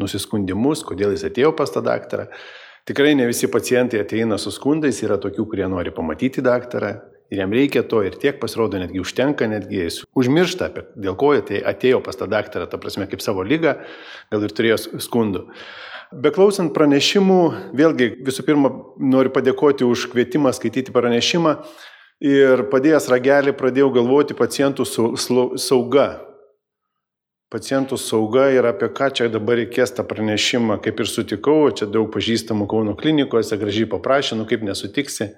nusiskundimus, 0.00 0.86
kodėl 0.88 1.12
jis 1.12 1.26
atėjo 1.28 1.52
pas 1.58 1.68
tą 1.74 1.84
daktarą. 1.84 2.30
Tikrai 2.88 3.12
ne 3.16 3.28
visi 3.28 3.48
pacientai 3.52 4.00
ateina 4.00 4.40
su 4.40 4.52
skundais, 4.52 5.02
yra 5.04 5.20
tokių, 5.20 5.44
kurie 5.52 5.68
nori 5.68 5.92
pamatyti 5.92 6.40
daktarą 6.44 6.94
ir 7.34 7.42
jam 7.42 7.54
reikia 7.54 7.82
to 7.86 8.02
ir 8.06 8.14
tiek 8.20 8.38
pasirodo, 8.40 8.78
netgi 8.80 9.02
užtenka, 9.02 9.48
netgi 9.50 9.82
jis 9.82 10.02
užmiršta, 10.16 10.70
apie, 10.70 10.86
dėl 10.94 11.18
ko 11.18 11.34
jie 11.36 11.60
atėjo 11.66 12.00
pas 12.04 12.18
tą 12.18 12.30
daktarą, 12.30 12.68
ta 12.70 12.80
prasme, 12.80 13.08
kaip 13.10 13.24
savo 13.24 13.44
lygą, 13.46 13.76
gal 14.32 14.46
ir 14.46 14.54
turėjo 14.54 14.78
skundų. 15.02 15.48
Beklausant 16.14 16.70
pranešimų, 16.76 17.40
vėlgi 17.74 18.10
visų 18.22 18.44
pirma 18.46 18.70
noriu 19.02 19.32
padėkoti 19.34 19.86
už 19.86 20.06
kvietimą 20.12 20.52
skaityti 20.54 20.94
pranešimą 20.94 21.56
ir 22.22 22.68
padėjęs 22.70 23.08
ragelį 23.10 23.56
pradėjau 23.58 23.90
galvoti 23.96 24.36
pacientų 24.38 24.86
sauga. 24.86 26.06
Pacientų 27.50 27.98
sauga 27.98 28.48
ir 28.54 28.66
apie 28.66 28.88
ką 28.94 29.10
čia 29.14 29.26
dabar 29.30 29.58
reikės 29.60 29.94
tą 29.94 30.04
pranešimą, 30.06 30.78
kaip 30.82 31.02
ir 31.02 31.10
sutikau, 31.10 31.70
čia 31.74 31.86
daug 31.90 32.08
pažįstamų 32.14 32.66
Kauno 32.70 32.94
klinikose, 32.98 33.58
gražiai 33.58 33.90
paprašė, 33.90 34.38
nu 34.38 34.46
kaip 34.50 34.62
nesutiksi. 34.66 35.32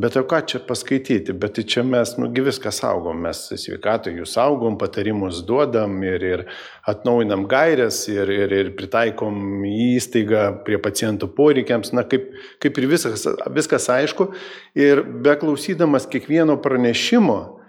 Bet 0.00 0.16
o 0.16 0.22
ką 0.24 0.38
čia 0.48 0.58
paskaityti, 0.64 1.34
bet 1.36 1.58
tai 1.58 1.64
čia 1.68 1.82
mes, 1.84 2.14
nugi 2.16 2.40
viską 2.46 2.70
saugom, 2.72 3.18
mes 3.26 3.42
sveikatai 3.60 4.14
jų 4.16 4.24
saugom, 4.28 4.78
patarimus 4.80 5.42
duodam 5.44 5.98
ir, 6.06 6.24
ir 6.24 6.44
atnaujinam 6.88 7.44
gairias 7.50 7.98
ir, 8.08 8.30
ir, 8.32 8.54
ir 8.62 8.70
pritaikom 8.78 9.66
įstaigą 9.68 10.44
prie 10.64 10.78
pacientų 10.80 11.28
poreikiams, 11.36 11.92
na 11.92 12.06
kaip, 12.08 12.30
kaip 12.64 12.80
ir 12.80 12.88
viskas, 12.94 13.26
viskas 13.52 13.90
aišku. 13.92 14.30
Ir 14.78 15.02
beklausydamas 15.26 16.08
kiekvieno 16.08 16.56
pranešimo, 16.64 17.59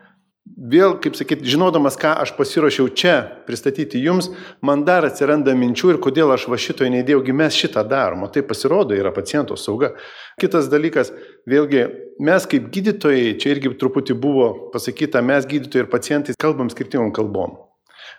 vėl, 0.46 0.96
kaip 1.02 1.16
sakyt, 1.18 1.44
žinodamas, 1.48 1.98
ką 2.00 2.14
aš 2.24 2.34
pasiruošiau 2.38 2.90
čia 2.98 3.16
pristatyti 3.48 4.02
jums, 4.02 4.30
man 4.66 4.86
dar 4.88 5.06
atsiranda 5.08 5.54
minčių 5.58 5.94
ir 5.94 6.02
kodėl 6.04 6.34
aš 6.36 6.48
va 6.52 6.60
šito 6.62 6.88
neįdėjaugi 6.90 7.36
mes 7.38 7.58
šitą 7.58 7.84
darom, 7.88 8.26
o 8.26 8.30
tai 8.32 8.44
pasirodo 8.46 8.98
yra 8.98 9.14
paciento 9.16 9.58
sauga. 9.60 9.94
Kitas 10.42 10.70
dalykas, 10.72 11.14
vėlgi, 11.50 11.88
mes 12.22 12.48
kaip 12.50 12.70
gydytojai, 12.74 13.36
čia 13.42 13.56
irgi 13.56 13.74
truputį 13.82 14.18
buvo 14.22 14.54
pasakyta, 14.74 15.24
mes 15.26 15.50
gydytojai 15.50 15.86
ir 15.86 15.92
pacientai 15.92 16.40
kalbam 16.40 16.72
skirtingom 16.74 17.14
kalbom. 17.16 17.60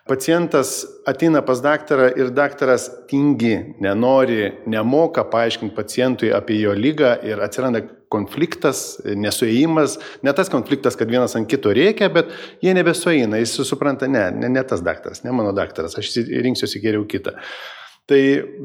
Pacientas 0.07 0.83
ateina 1.07 1.45
pas 1.47 1.61
daktarą 1.63 2.09
ir 2.19 2.33
daktaras 2.35 2.89
tingi, 3.11 3.77
nenori, 3.83 4.51
nemoka 4.67 5.23
paaiškinti 5.31 5.77
pacientui 5.77 6.33
apie 6.35 6.59
jo 6.59 6.75
lygą 6.75 7.13
ir 7.23 7.43
atsiranda 7.43 7.85
konfliktas, 8.13 9.01
nesuėjimas, 9.05 9.99
ne 10.23 10.35
tas 10.37 10.53
konfliktas, 10.53 10.99
kad 10.99 11.11
vienas 11.11 11.37
ant 11.39 11.49
kito 11.51 11.73
reikia, 11.75 12.11
bet 12.13 12.33
jie 12.65 12.75
nebesueina, 12.77 13.41
jis 13.41 13.59
supranta, 13.69 14.11
ne, 14.11 14.29
ne, 14.37 14.53
ne 14.53 14.65
tas 14.69 14.85
daktaras, 14.85 15.25
ne 15.25 15.33
mano 15.35 15.55
daktaras, 15.57 15.97
aš 15.99 16.13
rinksiuosi 16.29 16.83
geriau 16.85 17.07
kitą. 17.09 17.37
Tai 18.11 18.19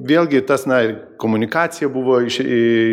vėlgi 0.09 0.39
tas, 0.49 0.63
na, 0.65 0.79
komunikacija 1.21 1.87
buvo 1.93 2.17
iš, 2.25 2.39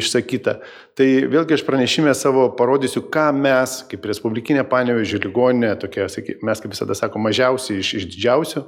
išsakyta. 0.03 0.59
Tai 0.95 1.07
vėlgi 1.33 1.57
aš 1.57 1.65
pranešime 1.65 2.13
savo 2.15 2.51
parodysiu, 2.59 3.07
ką 3.13 3.31
mes, 3.39 3.79
kaip 3.89 4.05
Respublikinė 4.11 4.67
Panevežė 4.69 5.23
ligoninė, 5.25 5.73
tokia, 5.81 6.05
mes 6.45 6.61
kaip 6.61 6.75
visada 6.75 6.97
sakome, 6.99 7.31
mažiausiai 7.31 7.81
iš, 7.81 7.95
iš 7.97 8.07
didžiausių, 8.13 8.67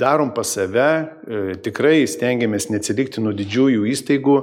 darom 0.00 0.32
pas 0.34 0.48
save, 0.56 0.88
e, 1.28 1.44
tikrai 1.64 2.00
stengiamės 2.08 2.70
neatsilikti 2.72 3.20
nuo 3.20 3.36
didžiųjų 3.36 3.84
įstaigų, 3.92 4.38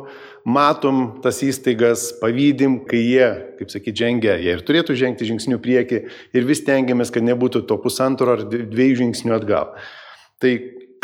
matom 0.45 1.17
tas 1.23 1.41
įstaigas, 1.43 2.11
pavydim, 2.21 2.79
kai 2.89 3.01
jie, 3.01 3.27
kaip 3.59 3.73
sakyti, 3.73 3.97
žengia, 4.05 4.37
jie 4.41 4.53
ir 4.55 4.63
turėtų 4.65 4.95
žengti 4.99 5.27
žingsnių 5.31 5.59
prieki 5.63 6.05
ir 6.05 6.47
vis 6.47 6.61
stengiamės, 6.61 7.11
kad 7.13 7.25
nebūtų 7.25 7.65
to 7.69 7.79
pusantro 7.81 8.37
ar 8.37 8.45
dviejų 8.45 9.01
žingsnių 9.03 9.35
atgal. 9.39 9.73
Tai 10.43 10.53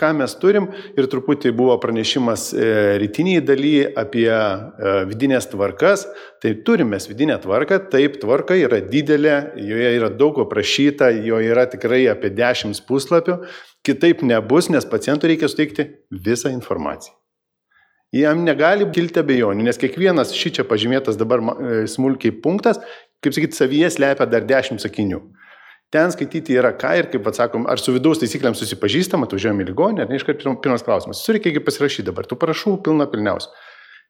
ką 0.01 0.11
mes 0.17 0.33
turim 0.41 0.67
ir 0.97 1.07
truputį 1.11 1.53
buvo 1.57 1.75
pranešimas 1.81 2.47
e, 2.53 2.67
rytiniai 3.01 3.43
daly 3.45 3.73
apie 3.85 4.29
e, 4.31 4.93
vidinės 5.09 5.49
tvarkas. 5.51 6.07
Tai 6.41 6.53
turime 6.65 6.99
vidinę 7.09 7.37
tvarką, 7.43 7.79
taip, 7.93 8.17
tvarka 8.21 8.57
yra 8.57 8.81
didelė, 8.81 9.37
joje 9.61 9.93
yra 9.99 10.09
daug 10.09 10.41
aprašyta, 10.45 11.11
joje 11.21 11.53
yra 11.53 11.67
tikrai 11.69 12.03
apie 12.13 12.33
10 12.37 12.81
puslapių, 12.87 13.41
kitaip 13.85 14.25
nebus, 14.25 14.71
nes 14.73 14.89
pacientui 14.89 15.33
reikia 15.33 15.51
suteikti 15.51 15.89
visą 16.09 16.53
informaciją. 16.53 17.20
Jam 18.11 18.41
negali 18.43 18.83
kilti 18.91 19.21
abejonių, 19.21 19.63
nes 19.63 19.79
kiekvienas 19.79 20.33
šį 20.35 20.49
čia 20.57 20.63
pažymėtas 20.67 21.15
dabar 21.19 21.39
e, 21.39 21.85
smulkiai 21.87 22.33
punktas, 22.43 22.81
kaip 23.23 23.37
sakyti, 23.37 23.55
savyje 23.55 23.87
slepia 23.95 24.27
dar 24.27 24.43
10 24.47 24.83
sakinių. 24.83 25.21
Ten 25.91 26.11
skaityti 26.11 26.55
yra 26.59 26.73
ką 26.75 26.91
ir, 26.99 27.07
kaip 27.11 27.25
atsakom, 27.27 27.65
ar 27.71 27.79
su 27.79 27.91
vidaus 27.95 28.19
taisyklėm 28.19 28.55
susipažįstama, 28.55 29.27
atvažiuojame 29.27 29.63
į 29.63 29.69
ligonį, 29.71 30.03
ar 30.03 30.11
ne 30.11 30.19
iškart 30.19 30.43
pirmas 30.63 30.83
klausimas. 30.87 31.23
Sureikia 31.23 31.63
pasirašyti 31.63 32.07
dabar, 32.07 32.27
tu 32.27 32.35
parašau 32.39 32.77
pilna 32.83 33.07
pilniausia. 33.11 33.51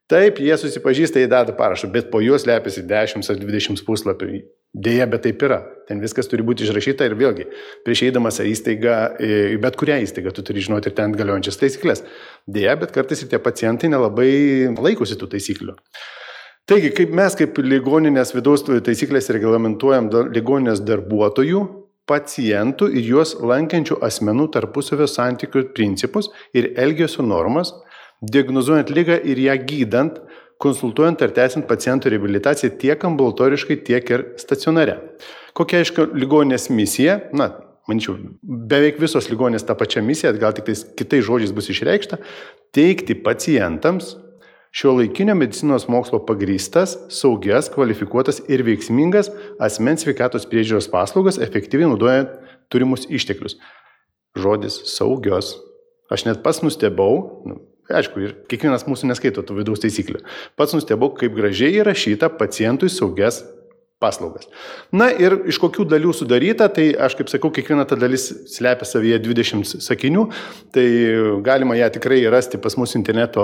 Taip, 0.10 0.42
jie 0.44 0.58
susipažįsta, 0.58 1.22
jie 1.22 1.30
deda 1.30 1.54
parašą, 1.58 1.90
bet 1.94 2.10
po 2.14 2.22
juos 2.22 2.46
lepiasi 2.50 2.84
10 2.90 3.30
ar 3.34 3.42
20 3.42 3.86
puslapių. 3.88 4.42
Deja, 4.72 5.04
bet 5.12 5.26
taip 5.26 5.42
yra. 5.44 5.60
Ten 5.90 6.00
viskas 6.00 6.30
turi 6.32 6.46
būti 6.48 6.64
išrašyta 6.64 7.04
ir 7.10 7.18
vėlgi, 7.20 7.50
prieš 7.84 8.06
eidamas 8.08 8.40
į 8.40 8.54
įstaigą, 8.54 8.96
į 9.20 9.58
bet 9.60 9.76
kurią 9.80 9.98
įstaigą, 10.06 10.32
tu 10.32 10.46
turi 10.48 10.64
žinoti 10.64 10.88
ir 10.88 10.96
ten 10.96 11.12
galiojančias 11.18 11.60
taisyklės. 11.60 12.06
Deja, 12.48 12.78
bet 12.80 12.94
kartais 12.96 13.26
ir 13.26 13.32
tie 13.34 13.42
pacientai 13.44 13.92
nelabai 13.92 14.32
laikosi 14.78 15.20
tų 15.20 15.28
taisyklių. 15.34 15.76
Taigi, 16.72 16.94
kaip 16.96 17.12
mes 17.18 17.36
kaip 17.36 17.60
ligoninės 17.60 18.32
vidaus 18.32 18.64
taisyklės 18.64 19.28
reglamentuojam 19.36 20.08
ligoninės 20.32 20.80
darbuotojų, 20.88 21.66
pacientų 22.08 22.88
ir 22.96 23.08
juos 23.12 23.36
lankiančių 23.44 24.00
asmenų 24.08 24.48
tarpusavio 24.56 25.08
santykių 25.10 25.68
principus 25.76 26.32
ir 26.56 26.72
elgesio 26.80 27.26
normas, 27.28 27.74
diagnozuojant 28.22 28.92
lygą 28.94 29.20
ir 29.28 29.42
ją 29.42 29.58
gydant, 29.68 30.22
konsultuojant 30.62 31.22
ar 31.26 31.34
tęsiant 31.36 31.68
pacientų 31.70 32.14
reabilitaciją 32.14 32.72
tiek 32.82 33.04
ambulatoriškai, 33.10 33.82
tiek 33.88 34.14
ir 34.14 34.26
stacionare. 34.42 35.00
Kokia, 35.58 35.82
aišku, 35.84 36.12
ligoninės 36.16 36.70
misija? 36.72 37.18
Na, 37.36 37.52
manyčiau, 37.90 38.16
beveik 38.42 39.00
visos 39.02 39.30
ligonės 39.32 39.66
tą 39.68 39.76
pačią 39.78 40.04
misiją, 40.06 40.34
gal 40.40 40.56
tik 40.56 40.70
kitais 41.00 41.26
žodžiais 41.28 41.56
bus 41.56 41.72
išreikšta- 41.74 42.22
teikti 42.78 43.18
pacientams 43.24 44.16
šio 44.72 44.94
laikinio 44.96 45.36
medicinos 45.36 45.88
mokslo 45.88 46.22
pagrystas, 46.26 46.96
saugias, 47.10 47.70
kvalifikuotas 47.70 48.42
ir 48.48 48.64
veiksmingas 48.64 49.32
asmens 49.60 50.06
sveikatos 50.06 50.48
priežiūros 50.48 50.90
paslaugas, 50.92 51.40
efektyviai 51.40 51.92
naudojant 51.92 52.30
turimus 52.70 53.06
išteklius. 53.10 53.58
Žodis 54.36 54.96
saugios. 54.96 55.58
Aš 56.12 56.26
net 56.26 56.44
pas 56.44 56.62
nustebau, 56.64 57.44
nu, 57.46 57.60
Aišku, 57.92 58.22
ir 58.24 58.36
kiekvienas 58.52 58.88
mūsų 58.88 59.10
neskaito 59.12 59.44
tų 59.46 59.62
vidaus 59.62 59.82
taisyklių. 59.84 60.22
Pats 60.60 60.76
nustebau, 60.78 61.12
kaip 61.18 61.36
gražiai 61.38 61.82
įrašyta 61.82 62.32
pacientui 62.40 62.92
saugias 62.92 63.42
paslaugas. 64.02 64.48
Na 64.96 65.12
ir 65.14 65.36
iš 65.52 65.60
kokių 65.62 65.86
dalių 65.92 66.14
sudaryta, 66.18 66.68
tai 66.74 66.90
aš 66.98 67.16
kaip 67.20 67.30
sakau, 67.30 67.52
kiekviena 67.54 67.86
ta 67.86 67.98
dalis 68.00 68.28
slepia 68.50 68.88
savyje 68.88 69.20
20 69.22 69.84
sakinių, 69.86 70.26
tai 70.74 70.86
galima 71.46 71.78
ją 71.78 71.92
tikrai 71.98 72.24
rasti 72.34 72.60
pas 72.62 72.78
mus 72.82 72.98
interneto 72.98 73.44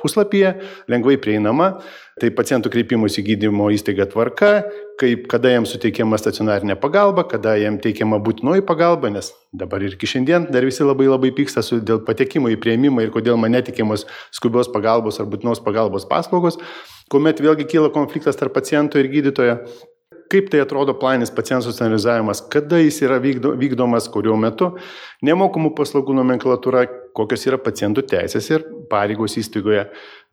puslapyje, 0.00 0.56
lengvai 0.90 1.20
prieinama. 1.22 1.76
Tai 2.20 2.28
pacientų 2.30 2.70
kreipimus 2.70 3.16
į 3.18 3.24
gydymo 3.26 3.72
įstaigą 3.74 4.06
tvarka, 4.12 4.50
kaip, 5.00 5.28
kada 5.30 5.50
jiems 5.50 5.74
suteikiama 5.74 6.18
stacionarinė 6.20 6.78
pagalba, 6.80 7.26
kada 7.28 7.56
jiems 7.60 7.82
teikiama 7.84 8.20
būtinoji 8.22 8.64
pagalba, 8.66 9.10
nes 9.10 9.32
dabar 9.52 9.82
ir 9.82 9.98
iki 9.98 10.08
šiandien 10.10 10.48
dar 10.54 10.66
visi 10.66 10.86
labai 10.86 11.10
labai 11.10 11.34
pyksta 11.34 11.64
dėl 11.82 12.04
patekimo 12.06 12.52
į 12.52 12.58
prieimimą 12.62 13.06
ir 13.06 13.14
kodėl 13.14 13.40
man 13.40 13.56
netikimos 13.56 14.06
skubios 14.34 14.70
pagalbos 14.72 15.20
ar 15.20 15.30
būtinos 15.30 15.62
pagalbos 15.64 16.06
paslaugos 16.10 16.60
kuomet 17.12 17.42
vėlgi 17.42 17.66
kyla 17.68 17.90
konfliktas 17.94 18.38
tarp 18.38 18.54
paciento 18.56 19.00
ir 19.00 19.10
gydytojo. 19.12 19.58
Kaip 20.32 20.48
tai 20.50 20.62
atrodo 20.64 20.94
planinis 20.98 21.30
pacientų 21.34 21.68
socializavimas, 21.68 22.40
kada 22.50 22.78
jis 22.80 23.02
yra 23.04 23.18
vykdo, 23.22 23.52
vykdomas, 23.60 24.08
kuriuo 24.10 24.38
metu, 24.40 24.70
nemokamų 25.22 25.74
paslaugų 25.76 26.16
nomenklatūra, 26.16 26.86
kokios 27.14 27.44
yra 27.46 27.58
pacientų 27.60 28.06
teisės 28.08 28.48
ir 28.50 28.64
pareigos 28.90 29.36
įstaigoje, 29.38 29.84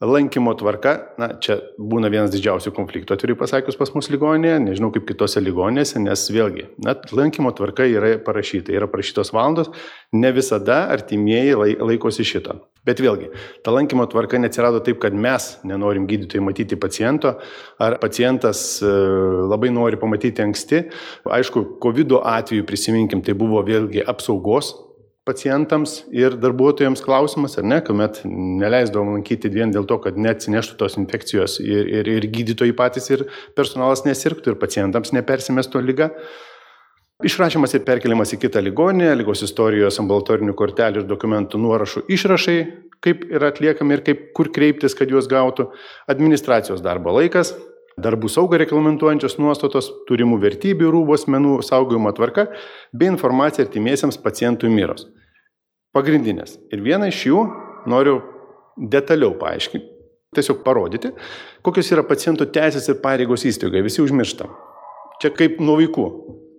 lankymo 0.01 0.53
tvarka, 0.57 0.95
na, 1.21 1.29
čia 1.41 1.59
būna 1.77 2.09
vienas 2.11 2.31
didžiausių 2.33 2.73
konfliktų, 2.73 3.13
atvirai 3.13 3.37
pasakius, 3.37 3.77
pas 3.77 3.91
mus 3.93 4.09
ligonėje, 4.09 4.57
nežinau 4.63 4.89
kaip 4.93 5.05
kitose 5.09 5.43
ligonėse, 5.43 6.01
nes 6.01 6.25
vėlgi, 6.33 6.67
na, 6.81 6.95
lankymo 7.13 7.53
tvarka 7.57 7.85
yra 7.85 8.15
parašyta, 8.25 8.73
yra 8.73 8.89
parašytos 8.91 9.33
valandos, 9.35 9.69
ne 10.13 10.33
visada 10.33 10.87
artimieji 10.93 11.77
laikosi 11.77 12.25
šito. 12.27 12.57
Bet 12.81 12.97
vėlgi, 12.97 13.29
ta 13.61 13.69
lankymo 13.69 14.07
tvarka 14.09 14.39
neatsirado 14.41 14.79
taip, 14.81 14.97
kad 15.03 15.13
mes 15.13 15.51
nenorim 15.69 16.07
gydytojai 16.09 16.41
matyti 16.41 16.79
paciento, 16.81 17.35
ar 17.77 17.99
pacientas 18.01 18.81
e, 18.81 18.89
labai 19.51 19.69
nori 19.69 19.99
pamatyti 20.01 20.41
anksti. 20.41 20.87
Aišku, 21.29 21.77
COVID 21.83 22.17
atveju 22.17 22.65
prisiminkim, 22.65 23.21
tai 23.21 23.37
buvo 23.37 23.61
vėlgi 23.67 24.01
apsaugos 24.01 24.73
pacientams 25.27 25.99
ir 26.09 26.33
darbuotojams 26.41 27.03
klausimas, 27.05 27.57
ar 27.61 27.65
ne, 27.67 27.77
kuomet 27.85 28.23
neleisdavom 28.25 29.13
lankyti 29.15 29.51
vien 29.53 29.73
dėl 29.73 29.85
to, 29.89 29.99
kad 30.01 30.17
neatsineštų 30.17 30.77
tos 30.79 30.97
infekcijos 30.97 31.59
ir, 31.61 31.89
ir, 32.01 32.09
ir 32.09 32.29
gydytojai 32.33 32.73
patys 32.77 33.11
ir 33.13 33.27
personalas 33.57 34.01
nesirgtų 34.07 34.55
ir 34.55 34.61
pacientams 34.61 35.13
nepersimestų 35.13 35.83
lyga. 35.85 36.09
Išrašymas 37.21 37.75
ir 37.77 37.83
perkeliamas 37.85 38.33
į 38.33 38.39
kitą 38.41 38.63
ligoninę, 38.65 39.11
lygos 39.19 39.43
istorijos, 39.45 39.99
ambulatorinių 40.01 40.55
kortelių 40.57 41.03
ir 41.03 41.09
dokumentų 41.09 41.59
nuorašų 41.61 42.07
išrašai, 42.17 42.57
kaip 43.05 43.27
yra 43.29 43.51
atliekami 43.53 43.99
ir 43.99 44.01
kaip, 44.07 44.23
kur 44.33 44.49
kreiptis, 44.53 44.97
kad 44.97 45.13
juos 45.13 45.29
gautų, 45.29 45.67
administracijos 46.09 46.81
darbo 46.81 47.13
laikas, 47.13 47.53
darbų 47.99 48.29
saugą 48.31 48.59
reglamentuojančios 48.61 49.37
nuostatos, 49.41 49.89
turimų 50.07 50.39
vertybių 50.41 50.91
rūbos 50.95 51.27
menų 51.31 51.59
saugojimo 51.65 52.11
tvarka 52.15 52.47
bei 52.93 53.11
informacija 53.11 53.65
artimiesiems 53.65 54.19
pacientų 54.21 54.71
miros. 54.71 55.07
Pagrindinės. 55.95 56.55
Ir 56.71 56.83
vieną 56.85 57.09
iš 57.11 57.25
jų 57.27 57.41
noriu 57.91 58.21
detaliau 58.77 59.33
paaiškinti, 59.39 59.87
tiesiog 60.35 60.61
parodyti, 60.63 61.11
kokios 61.65 61.91
yra 61.91 62.05
pacientų 62.07 62.47
teisės 62.55 62.87
ir 62.89 63.01
pareigos 63.03 63.43
įstaigoje. 63.47 63.83
Visi 63.83 64.03
užmiršta. 64.03 64.47
Čia 65.21 65.33
kaip 65.35 65.59
nuo 65.61 65.75
vaikų. 65.81 66.07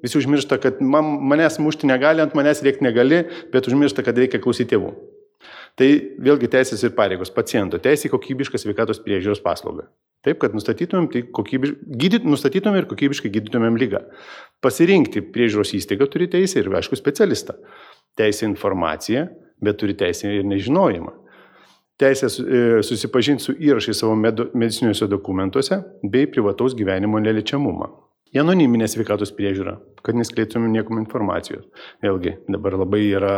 Visi 0.03 0.18
užmiršta, 0.18 0.59
kad 0.59 0.81
man, 0.83 1.16
manęs 1.31 1.61
mušti 1.62 1.87
negali, 1.87 2.23
ant 2.25 2.35
manęs 2.35 2.61
rėkti 2.66 2.85
negali, 2.85 3.23
bet 3.55 3.68
užmiršta, 3.71 4.03
kad 4.03 4.18
reikia 4.18 4.42
klausyti 4.42 4.75
tėvų. 4.75 4.90
Tai 5.80 5.88
vėlgi 6.20 6.50
teisės 6.52 6.82
ir 6.85 6.92
pareigos 6.96 7.32
paciento. 7.32 7.80
Teisė 7.80 8.11
į 8.11 8.12
kokybišką 8.12 8.61
sveikatos 8.61 9.00
priežiūros 9.04 9.40
paslaugą. 9.44 9.87
Taip, 10.22 10.38
kad 10.42 10.52
nustatytumėm, 10.54 11.08
tai 11.11 11.24
kokybiš... 11.35 11.72
gydyt, 11.98 12.26
nustatytumėm 12.28 12.82
ir 12.82 12.90
kokybiškai 12.90 13.32
gydytumėm 13.32 13.78
lygą. 13.80 14.04
Pasirinkti 14.62 15.24
priežiūros 15.35 15.72
įstaigą 15.78 16.06
turi 16.12 16.28
teisę 16.30 16.61
ir, 16.61 16.68
aišku, 16.78 16.98
specialistą. 17.00 17.56
Teisė 18.20 18.46
informacija, 18.50 19.26
bet 19.64 19.80
turi 19.80 19.96
teisę 19.98 20.30
ir 20.30 20.46
nežinojimą. 20.46 21.16
Teisė 22.02 22.28
e, 22.28 22.62
susipažinti 22.87 23.48
su 23.48 23.56
įrašai 23.56 23.96
savo 23.96 24.14
mediciniuose 24.18 25.08
dokumentuose 25.11 25.80
bei 26.02 26.28
privataus 26.30 26.76
gyvenimo 26.78 27.20
neliečiamumą. 27.22 27.90
Anoniminė 28.32 28.87
sveikatos 28.88 29.35
priežiūra, 29.37 29.74
kad 30.06 30.16
neskleitume 30.16 30.70
niekom 30.72 31.02
informacijos. 31.02 31.66
Vėlgi, 32.00 32.38
dabar 32.48 32.78
labai 32.80 33.02
yra 33.11 33.35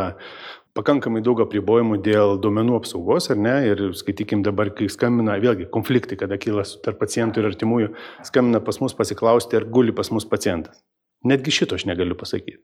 pakankamai 0.75 1.23
daug 1.23 1.39
apribojimų 1.45 1.99
dėl 2.03 2.35
duomenų 2.43 2.75
apsaugos, 2.79 3.29
ar 3.31 3.39
ne? 3.39 3.55
Ir 3.69 3.83
skaitykim 3.97 4.43
dabar, 4.45 4.71
kai 4.75 4.89
skambina, 4.91 5.37
vėlgi, 5.41 5.69
konfliktai, 5.71 6.17
kada 6.19 6.37
kyla 6.41 6.65
tarp 6.83 6.99
pacientų 7.01 7.41
ir 7.41 7.49
artimųjų, 7.51 7.91
skambina 8.27 8.61
pas 8.63 8.81
mus 8.83 8.95
pasiklausti, 8.97 9.57
ar 9.59 9.67
guli 9.71 9.95
pas 9.95 10.11
mus 10.11 10.27
pacientas. 10.27 10.83
Netgi 11.25 11.53
šito 11.55 11.79
aš 11.79 11.87
negaliu 11.89 12.17
pasakyti. 12.19 12.59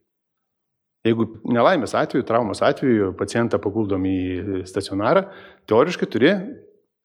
Jeigu 1.08 1.26
nelaimės 1.50 1.96
atveju, 1.98 2.28
traumos 2.28 2.60
atveju 2.62 3.16
pacientą 3.18 3.58
paguldom 3.62 4.04
į 4.06 4.62
stacionarą, 4.70 5.26
teoriškai 5.72 6.10
turi 6.14 6.36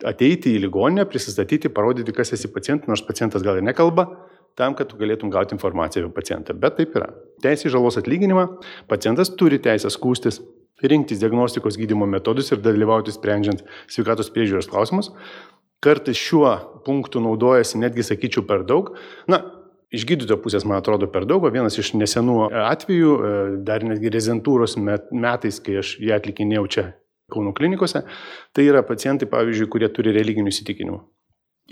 ateiti 0.04 0.52
į 0.52 0.66
ligoninę, 0.66 1.06
prisistatyti, 1.08 1.70
parodyti, 1.72 2.12
kas 2.12 2.34
esi 2.36 2.50
pacientas, 2.52 2.90
nors 2.90 3.04
pacientas 3.06 3.46
gal 3.46 3.56
ir 3.56 3.64
nekalba, 3.64 4.10
tam, 4.56 4.74
kad 4.76 4.90
tu 4.90 4.98
galėtum 5.00 5.32
gauti 5.32 5.56
informaciją 5.56 6.04
apie 6.04 6.16
pacientą. 6.18 6.52
Bet 6.60 6.76
taip 6.76 6.92
yra. 6.98 7.08
Teisė 7.44 7.70
į 7.70 7.74
žalos 7.78 7.96
atlyginimą, 8.00 8.44
pacientas 8.90 9.32
turi 9.36 9.60
teisę 9.64 9.88
skūstis, 9.92 10.42
rinktis 10.82 11.20
diagnostikos 11.22 11.78
gydimo 11.80 12.06
metodus 12.10 12.52
ir 12.52 12.60
dalyvauti 12.64 13.14
sprendžiant 13.14 13.62
sveikatos 13.88 14.32
priežiūros 14.34 14.68
klausimus. 14.70 15.12
Kartais 15.84 16.18
šiuo 16.18 16.82
punktu 16.86 17.20
naudojasi 17.22 17.80
netgi, 17.80 18.04
sakyčiau, 18.06 18.44
per 18.48 18.64
daug. 18.68 18.94
Na, 19.30 19.42
iš 19.94 20.06
gydytojo 20.08 20.38
pusės, 20.42 20.66
man 20.68 20.80
atrodo, 20.80 21.08
per 21.12 21.26
daug, 21.28 21.44
o 21.44 21.52
vienas 21.52 21.76
iš 21.78 21.94
nesenų 21.96 22.38
atvejų, 22.50 23.16
e, 23.16 23.34
dar 23.66 23.84
netgi 23.86 24.12
rezentūros 24.12 24.76
metais, 24.80 25.60
kai 25.62 25.80
aš 25.82 25.96
ją 26.02 26.16
atlikinėjau 26.20 26.70
čia 26.72 26.86
Kauno 27.26 27.50
klinikose, 27.50 28.04
tai 28.54 28.68
yra 28.68 28.84
pacientai, 28.86 29.26
pavyzdžiui, 29.26 29.66
kurie 29.66 29.88
turi 29.90 30.12
religinių 30.14 30.52
įsitikinimų. 30.52 31.00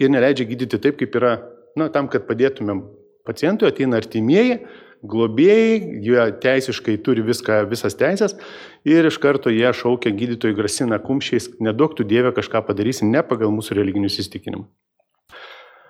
Ir 0.02 0.10
neleidžia 0.10 0.48
gydyti 0.50 0.80
taip, 0.82 0.96
kaip 0.98 1.14
yra 1.14 1.36
na, 1.78 1.86
tam, 1.94 2.08
kad 2.10 2.24
padėtumėm 2.26 2.80
pacientui, 3.22 3.68
ateina 3.70 4.00
artimieji, 4.00 4.56
globėjai, 5.10 5.80
jie 6.04 6.22
teisiškai 6.42 6.96
turi 7.04 7.24
viską, 7.26 7.62
visas 7.70 7.96
teisės 7.98 8.36
ir 8.88 9.06
iš 9.08 9.18
karto 9.22 9.52
jie 9.52 9.68
šaukia 9.76 10.12
gydytojai 10.14 10.56
grasina 10.56 10.98
kumščiais, 11.02 11.52
nedaugtų 11.64 12.06
Dievę 12.08 12.32
kažką 12.36 12.64
padarysi 12.68 13.08
ne 13.08 13.22
pagal 13.26 13.52
mūsų 13.54 13.78
religinius 13.80 14.18
įstikinimus. 14.22 14.70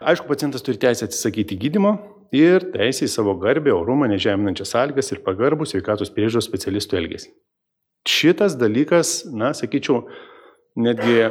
Aišku, 0.04 0.28
pacientas 0.28 0.64
turi 0.64 0.80
teisę 0.80 1.06
atsisakyti 1.06 1.56
gydimo 1.56 1.94
ir 2.34 2.66
teisę 2.74 3.06
į 3.06 3.12
savo 3.12 3.36
garbę, 3.40 3.72
orumą, 3.72 4.08
nežeminančias 4.10 4.74
sąlygas 4.74 5.14
ir 5.14 5.22
pagarbų 5.24 5.68
sveikatos 5.70 6.12
priežiūros 6.12 6.50
specialistų 6.50 6.98
elgesį. 7.00 7.30
Šitas 8.04 8.58
dalykas, 8.60 9.22
na, 9.32 9.54
sakyčiau, 9.56 10.02
netgi 10.76 11.30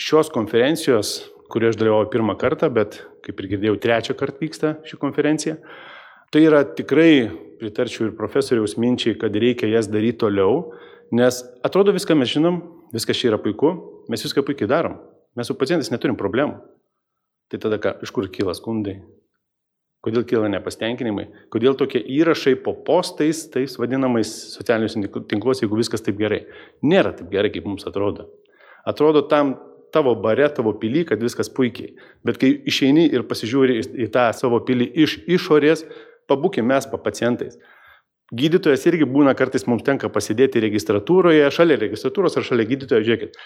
šios 0.00 0.30
konferencijos 0.32 1.18
kurioje 1.50 1.74
aš 1.74 1.78
dalyvauju 1.80 2.10
pirmą 2.12 2.36
kartą, 2.38 2.70
bet 2.72 3.00
kaip 3.24 3.40
ir 3.42 3.48
girdėjau, 3.54 3.78
trečią 3.82 4.16
kartą 4.18 4.44
vyksta 4.44 4.74
ši 4.86 4.98
konferencija. 5.02 5.56
Tai 6.30 6.42
yra 6.46 6.62
tikrai 6.62 7.26
pritarčiau 7.58 8.06
ir 8.06 8.16
profesoriaus 8.16 8.76
minčiai, 8.78 9.16
kad 9.18 9.34
reikia 9.34 9.68
jas 9.72 9.88
daryti 9.90 10.22
toliau, 10.22 10.70
nes 11.10 11.40
atrodo 11.66 11.90
viską 11.96 12.14
mes 12.14 12.30
žinom, 12.30 12.60
viskas 12.94 13.18
čia 13.18 13.32
yra 13.32 13.38
puiku, 13.42 13.72
mes 14.10 14.22
viską 14.22 14.44
puikiai 14.46 14.70
darom. 14.70 15.00
Mes 15.34 15.50
su 15.50 15.56
pacientais 15.58 15.90
neturim 15.90 16.18
problemų. 16.18 16.60
Tai 17.50 17.58
tada 17.62 17.80
ką, 17.82 17.96
iš 18.06 18.12
kur 18.14 18.28
kyla 18.30 18.54
skundai? 18.54 19.00
Kodėl 20.06 20.22
kyla 20.24 20.48
nepastenkinimai? 20.54 21.26
Kodėl 21.52 21.74
tokie 21.76 22.00
įrašai 22.00 22.54
po 22.64 22.72
postais, 22.86 23.42
tais 23.52 23.74
vadinamais 23.76 24.30
socialiniuose 24.54 25.26
tinkluose, 25.28 25.64
jeigu 25.66 25.80
viskas 25.82 26.06
taip 26.06 26.16
gerai? 26.20 26.44
Nėra 26.86 27.12
taip 27.18 27.28
gerai, 27.34 27.50
kaip 27.52 27.66
mums 27.66 27.84
atrodo. 27.90 28.30
Atrodo 28.88 29.26
tam 29.28 29.58
tavo 29.92 30.14
bare, 30.22 30.46
tavo 30.54 30.72
pilį, 30.78 31.04
kad 31.10 31.22
viskas 31.22 31.50
puikiai. 31.52 31.92
Bet 32.24 32.38
kai 32.40 32.54
išeini 32.70 33.08
ir 33.10 33.26
pasižiūri 33.28 33.80
į 34.06 34.08
tą 34.14 34.30
savo 34.38 34.62
pilį 34.64 34.86
iš 35.04 35.18
išorės, 35.26 35.84
pabūkime 36.30 36.70
mes 36.72 36.88
pa 36.90 37.00
pacientais. 37.02 37.58
Gydytojas 38.30 38.86
irgi 38.86 39.08
būna 39.10 39.34
kartais 39.34 39.66
mums 39.66 39.82
tenka 39.86 40.08
pasidėti 40.12 40.62
registratūroje, 40.62 41.48
šalia 41.50 41.80
registratūros 41.82 42.38
ar 42.38 42.46
šalia 42.46 42.68
gydytojo, 42.70 43.02
žiūrėkit, 43.08 43.38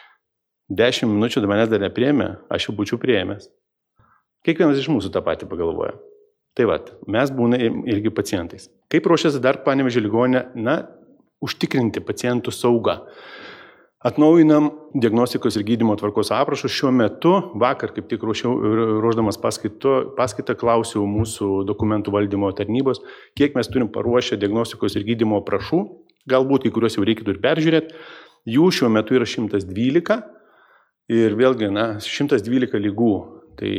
10 0.72 1.08
minučių 1.12 1.42
dar 1.42 1.50
manęs 1.50 1.70
dar 1.72 1.82
nepriemė, 1.84 2.28
aš 2.52 2.68
jau 2.68 2.74
būčiau 2.76 3.00
prieėmęs. 3.00 3.48
Kiekvienas 4.44 4.80
iš 4.80 4.90
mūsų 4.92 5.10
tą 5.12 5.24
patį 5.24 5.48
pagalvoja. 5.48 5.96
Tai 6.54 6.68
vad, 6.70 6.92
mes 7.10 7.32
būna 7.34 7.58
irgi 7.58 8.12
pacientais. 8.14 8.68
Kaip 8.92 9.08
ruošiasi 9.10 9.40
dar 9.42 9.62
panevežė 9.64 10.04
ligonė, 10.04 10.44
na, 10.54 10.76
užtikrinti 11.44 12.02
pacientų 12.04 12.52
saugą. 12.54 13.00
Atnaujinam 14.04 14.66
diagnostikos 14.92 15.56
ir 15.56 15.62
gydymo 15.64 15.94
tvarkos 15.96 16.28
aprašus. 16.36 16.74
Šiuo 16.76 16.90
metu, 16.92 17.30
vakar 17.56 17.94
kaip 17.96 18.10
tik 18.10 18.26
ruošiau, 18.28 18.52
ruoždamas 19.00 19.38
paskaito, 19.40 19.94
paskaitą, 20.18 20.52
klausiau 20.60 21.06
mūsų 21.08 21.62
dokumentų 21.70 22.12
valdymo 22.12 22.50
tarnybos, 22.52 23.00
kiek 23.32 23.56
mes 23.56 23.70
turim 23.72 23.88
paruošę 23.94 24.36
diagnostikos 24.42 24.98
ir 24.98 25.06
gydymo 25.08 25.40
aprašų. 25.40 25.80
Galbūt 26.28 26.66
kai 26.66 26.74
kuriuos 26.76 26.98
jau 26.98 27.06
reikėtų 27.08 27.32
ir 27.32 27.40
peržiūrėti. 27.40 27.96
Jų 28.52 28.68
šiuo 28.76 28.92
metu 28.92 29.16
yra 29.16 29.24
112 29.24 30.20
ir 31.16 31.38
vėlgi, 31.40 31.72
na, 31.72 31.86
112 32.04 32.84
lygų 32.84 33.14
Tai 33.54 33.70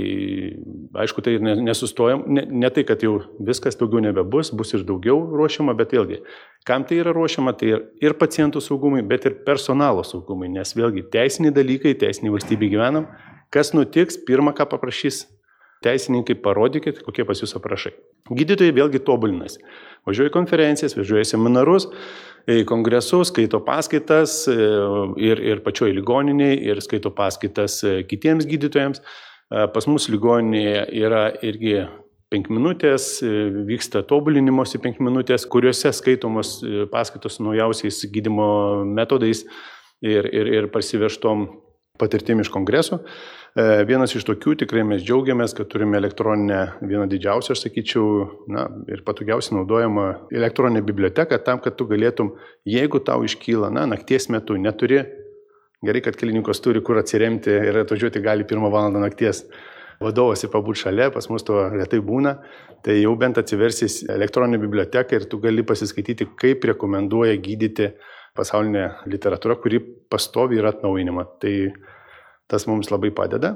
aišku, 1.03 1.23
tai 1.25 1.35
nesustojam, 1.39 2.23
ne, 2.31 2.45
ne 2.47 2.69
tai, 2.71 2.85
kad 2.87 3.01
jau 3.03 3.17
viskas 3.43 3.75
daugiau 3.79 3.99
nebebus, 4.05 4.53
bus 4.55 4.71
ir 4.77 4.85
daugiau 4.87 5.17
ruošiama, 5.35 5.75
bet 5.75 5.91
vėlgi, 5.95 6.21
kam 6.67 6.85
tai 6.87 7.01
yra 7.01 7.11
ruošiama, 7.15 7.55
tai 7.59 7.73
ir 8.03 8.17
pacientų 8.19 8.63
saugumui, 8.63 9.03
bet 9.03 9.27
ir 9.27 9.39
personalo 9.47 10.05
saugumui, 10.07 10.47
nes 10.53 10.71
vėlgi 10.77 11.07
teisiniai 11.11 11.53
dalykai, 11.55 11.95
teisiniai 11.99 12.37
valstybė 12.37 12.71
gyvenam, 12.71 13.09
kas 13.51 13.73
nutiks, 13.75 14.19
pirmą 14.27 14.55
ką 14.55 14.69
paprašys 14.71 15.25
teisininkai, 15.85 16.37
parodykit, 16.41 17.01
kokie 17.05 17.25
pas 17.27 17.41
jūs 17.41 17.55
aprašai. 17.57 17.93
Gydytojai 18.33 18.73
vėlgi 18.73 19.03
tobulinasi. 19.05 19.61
Važiuoja 20.07 20.33
konferencijas, 20.33 20.95
važiuoja 20.97 21.27
seminarus, 21.29 21.89
kongresus, 22.69 23.31
skaito 23.31 23.59
paskaitas 23.65 24.43
e, 24.49 24.55
ir, 25.21 25.41
ir 25.41 25.61
pačioj 25.65 25.93
ligoniniai, 25.97 26.57
ir 26.69 26.81
skaito 26.83 27.11
paskaitas 27.15 27.79
e, 27.83 27.95
kitiems 28.09 28.45
gydytojams. 28.49 29.01
Pas 29.49 29.85
mus 29.85 30.07
ligoninėje 30.09 30.87
yra 31.05 31.27
irgi 31.45 31.83
5 32.33 32.49
minutės, 32.49 33.19
e, 33.23 33.29
vyksta 33.67 34.01
tobulinimosi 34.07 34.81
5 34.81 35.01
minutės, 35.05 35.45
kuriuose 35.49 35.91
skaitomos 35.93 36.57
e, 36.63 36.87
paskaitos 36.91 37.39
naujausiais 37.43 38.01
gydimo 38.11 38.47
metodais 38.85 39.45
ir, 40.01 40.25
ir, 40.25 40.49
ir 40.59 40.69
parsivežtom 40.73 41.47
patirtim 42.01 42.41
iš 42.43 42.49
kongreso. 42.51 43.03
E, 43.55 43.85
vienas 43.87 44.15
iš 44.17 44.25
tokių 44.27 44.57
tikrai 44.63 44.83
mes 44.87 45.03
džiaugiamės, 45.05 45.53
kad 45.55 45.69
turime 45.71 45.99
elektroninę, 46.01 46.61
vieną 46.81 47.05
didžiausią, 47.11 47.55
aš 47.55 47.67
sakyčiau, 47.67 48.07
na, 48.51 48.65
ir 48.91 49.05
patogiausiai 49.07 49.59
naudojama 49.59 50.07
elektroninė 50.33 50.83
biblioteka 50.87 51.39
tam, 51.45 51.61
kad 51.63 51.77
tu 51.79 51.87
galėtum, 51.87 52.33
jeigu 52.67 52.99
tau 53.05 53.21
iškyla, 53.27 53.71
na, 53.77 53.85
nakties 53.93 54.27
metu 54.33 54.57
neturi 54.59 55.05
Gerai, 55.85 56.01
kad 56.01 56.17
klinikas 56.17 56.61
turi 56.63 56.81
kur 56.85 56.99
atsiremti 57.01 57.53
ir 57.69 57.81
atvažiuoti 57.83 58.21
gali 58.25 58.45
pirmą 58.47 58.71
valandą 58.73 59.03
nakties. 59.03 59.43
Vadovas 60.01 60.41
ir 60.43 60.51
pabūt 60.51 60.81
šalia, 60.81 61.07
pas 61.13 61.29
mus 61.31 61.45
to 61.47 61.55
retai 61.71 62.01
būna, 62.03 62.33
tai 62.83 62.97
jau 62.97 63.13
bent 63.19 63.37
atsiversis 63.39 64.01
elektroninę 64.11 64.59
biblioteką 64.59 65.15
ir 65.15 65.27
tu 65.31 65.39
gali 65.39 65.63
pasiskaityti, 65.63 66.27
kaip 66.41 66.67
rekomenduoja 66.67 67.37
gydyti 67.39 67.93
pasaulinė 68.35 68.89
literatūra, 69.07 69.55
kuri 69.63 69.79
pastovi 70.11 70.59
yra 70.59 70.73
atnaujinama. 70.75 71.23
Tai 71.39 71.53
tas 72.51 72.67
mums 72.67 72.91
labai 72.91 73.13
padeda. 73.15 73.55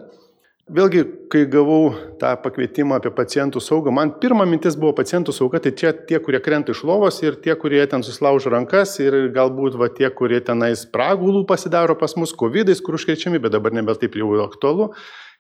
Vėlgi, 0.70 1.02
kai 1.34 1.48
gavau 1.50 1.96
tą 2.22 2.30
pakvietimą 2.44 3.00
apie 3.00 3.10
pacientų 3.18 3.58
saugą, 3.58 3.90
man 3.90 4.12
pirma 4.22 4.46
mintis 4.46 4.76
buvo 4.78 4.92
pacientų 5.00 5.34
sauga, 5.34 5.58
tai 5.66 5.72
čia 5.74 5.96
tie, 5.98 6.20
kurie 6.22 6.38
krenta 6.46 6.76
iš 6.76 6.84
lovos 6.86 7.18
ir 7.24 7.40
tie, 7.42 7.56
kurie 7.58 7.82
ten 7.90 8.06
susilaužo 8.06 8.52
rankas 8.54 8.94
ir 9.02 9.18
galbūt 9.34 9.80
va, 9.82 9.88
tie, 9.90 10.06
kurie 10.14 10.38
tenais 10.46 10.84
pragulų 10.94 11.42
pasidaro 11.50 11.96
pas 11.98 12.14
mus, 12.22 12.36
COVID, 12.38 12.70
kur 12.86 13.00
užkrečiami, 13.00 13.42
bet 13.42 13.56
dabar 13.58 13.74
nebe 13.74 13.98
taip 13.98 14.20
jau 14.22 14.30
aktualu, 14.44 14.92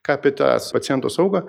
ką 0.01 0.17
apie 0.17 0.33
tą 0.39 0.55
pacientų 0.73 1.13
saugą. 1.13 1.45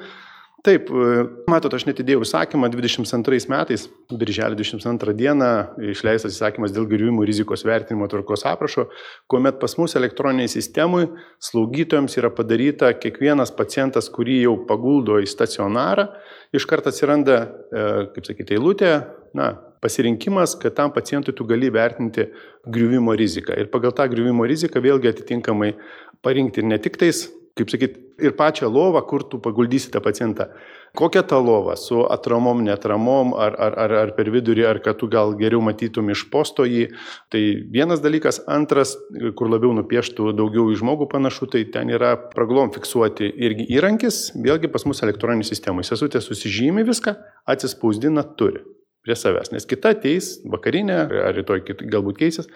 Taip, 0.60 0.90
e, 0.92 1.20
matot, 1.48 1.72
aš 1.72 1.86
net 1.88 2.02
įdėjau 2.02 2.20
įsakymą 2.26 2.68
22 2.68 3.48
metais, 3.48 3.86
birželio 4.12 4.58
22 4.58 5.14
dieną 5.16 5.48
išleistas 5.88 6.34
įsakymas 6.36 6.74
dėl 6.76 6.84
gyvybinių 6.90 7.24
rizikos 7.24 7.64
vertinimo 7.64 8.04
tvarkos 8.12 8.44
aprašo, 8.50 8.90
kuomet 9.30 9.56
pas 9.62 9.78
mus 9.80 9.96
elektroniniai 9.96 10.52
sistemui 10.52 11.06
slaugytojams 11.48 12.18
yra 12.20 12.28
padaryta 12.36 12.92
kiekvienas 12.92 13.54
pacientas, 13.56 14.12
kurį 14.12 14.42
jau 14.42 14.54
paguldo 14.68 15.16
į 15.24 15.30
stacionarą, 15.32 16.10
iš 16.52 16.68
karto 16.68 16.92
atsiranda, 16.92 17.40
e, 17.72 17.88
kaip 18.12 18.28
sakyti, 18.28 18.60
eilutė, 18.60 18.92
na, 19.32 19.54
pasirinkimas, 19.80 20.58
kad 20.60 20.76
tam 20.76 20.92
pacientui 20.92 21.32
tu 21.32 21.48
gali 21.48 21.72
vertinti 21.72 22.28
griuvimo 22.68 23.16
riziką. 23.16 23.56
Ir 23.56 23.72
pagal 23.72 23.96
tą 23.96 24.10
griuvimo 24.12 24.44
riziką 24.44 24.84
vėlgi 24.84 25.08
atitinkamai 25.14 25.72
parinkti 26.20 26.68
ne 26.68 26.76
tik 26.76 27.00
tais 27.00 27.30
kaip 27.58 27.72
sakyt, 27.72 27.98
ir 28.20 28.36
pačią 28.36 28.68
lovą, 28.72 29.02
kur 29.06 29.24
tu 29.24 29.40
paguldysi 29.42 29.90
tą 29.90 30.00
pacientą. 30.04 30.46
Kokia 30.94 31.22
ta 31.22 31.38
lova, 31.38 31.76
su 31.76 32.02
atramom, 32.10 32.64
netramom, 32.66 33.30
ar, 33.38 33.54
ar, 33.58 33.76
ar, 33.78 33.92
ar 34.00 34.12
per 34.16 34.30
vidurį, 34.34 34.64
ar 34.66 34.80
kad 34.82 34.98
tu 34.98 35.06
gal 35.10 35.36
geriau 35.38 35.62
matytum 35.62 36.10
iš 36.10 36.24
posto 36.32 36.66
jį. 36.66 36.88
Tai 37.30 37.42
vienas 37.70 38.02
dalykas. 38.02 38.40
Antras, 38.50 38.96
kur 39.38 39.52
labiau 39.52 39.70
nupieštų 39.76 40.32
daugiau 40.38 40.66
į 40.72 40.80
žmogų 40.82 41.06
panašu, 41.12 41.46
tai 41.54 41.62
ten 41.70 41.92
yra 41.94 42.16
praglom 42.34 42.74
fiksuoti 42.74 43.30
irgi 43.30 43.68
įrankis, 43.76 44.32
vėlgi 44.34 44.72
pas 44.72 44.86
mus 44.88 45.04
elektroninių 45.06 45.46
sistemų. 45.46 45.86
Sesutė 45.86 46.22
susižymi 46.24 46.84
viską, 46.88 47.14
atsispausdina 47.50 48.26
turi 48.34 48.64
prie 49.00 49.16
savęs, 49.16 49.48
nes 49.54 49.64
kita 49.64 49.94
ateis 49.94 50.34
vakarinė, 50.52 50.96
ar 51.24 51.32
rytoj 51.32 51.62
galbūt 51.80 52.18
keisis, 52.20 52.50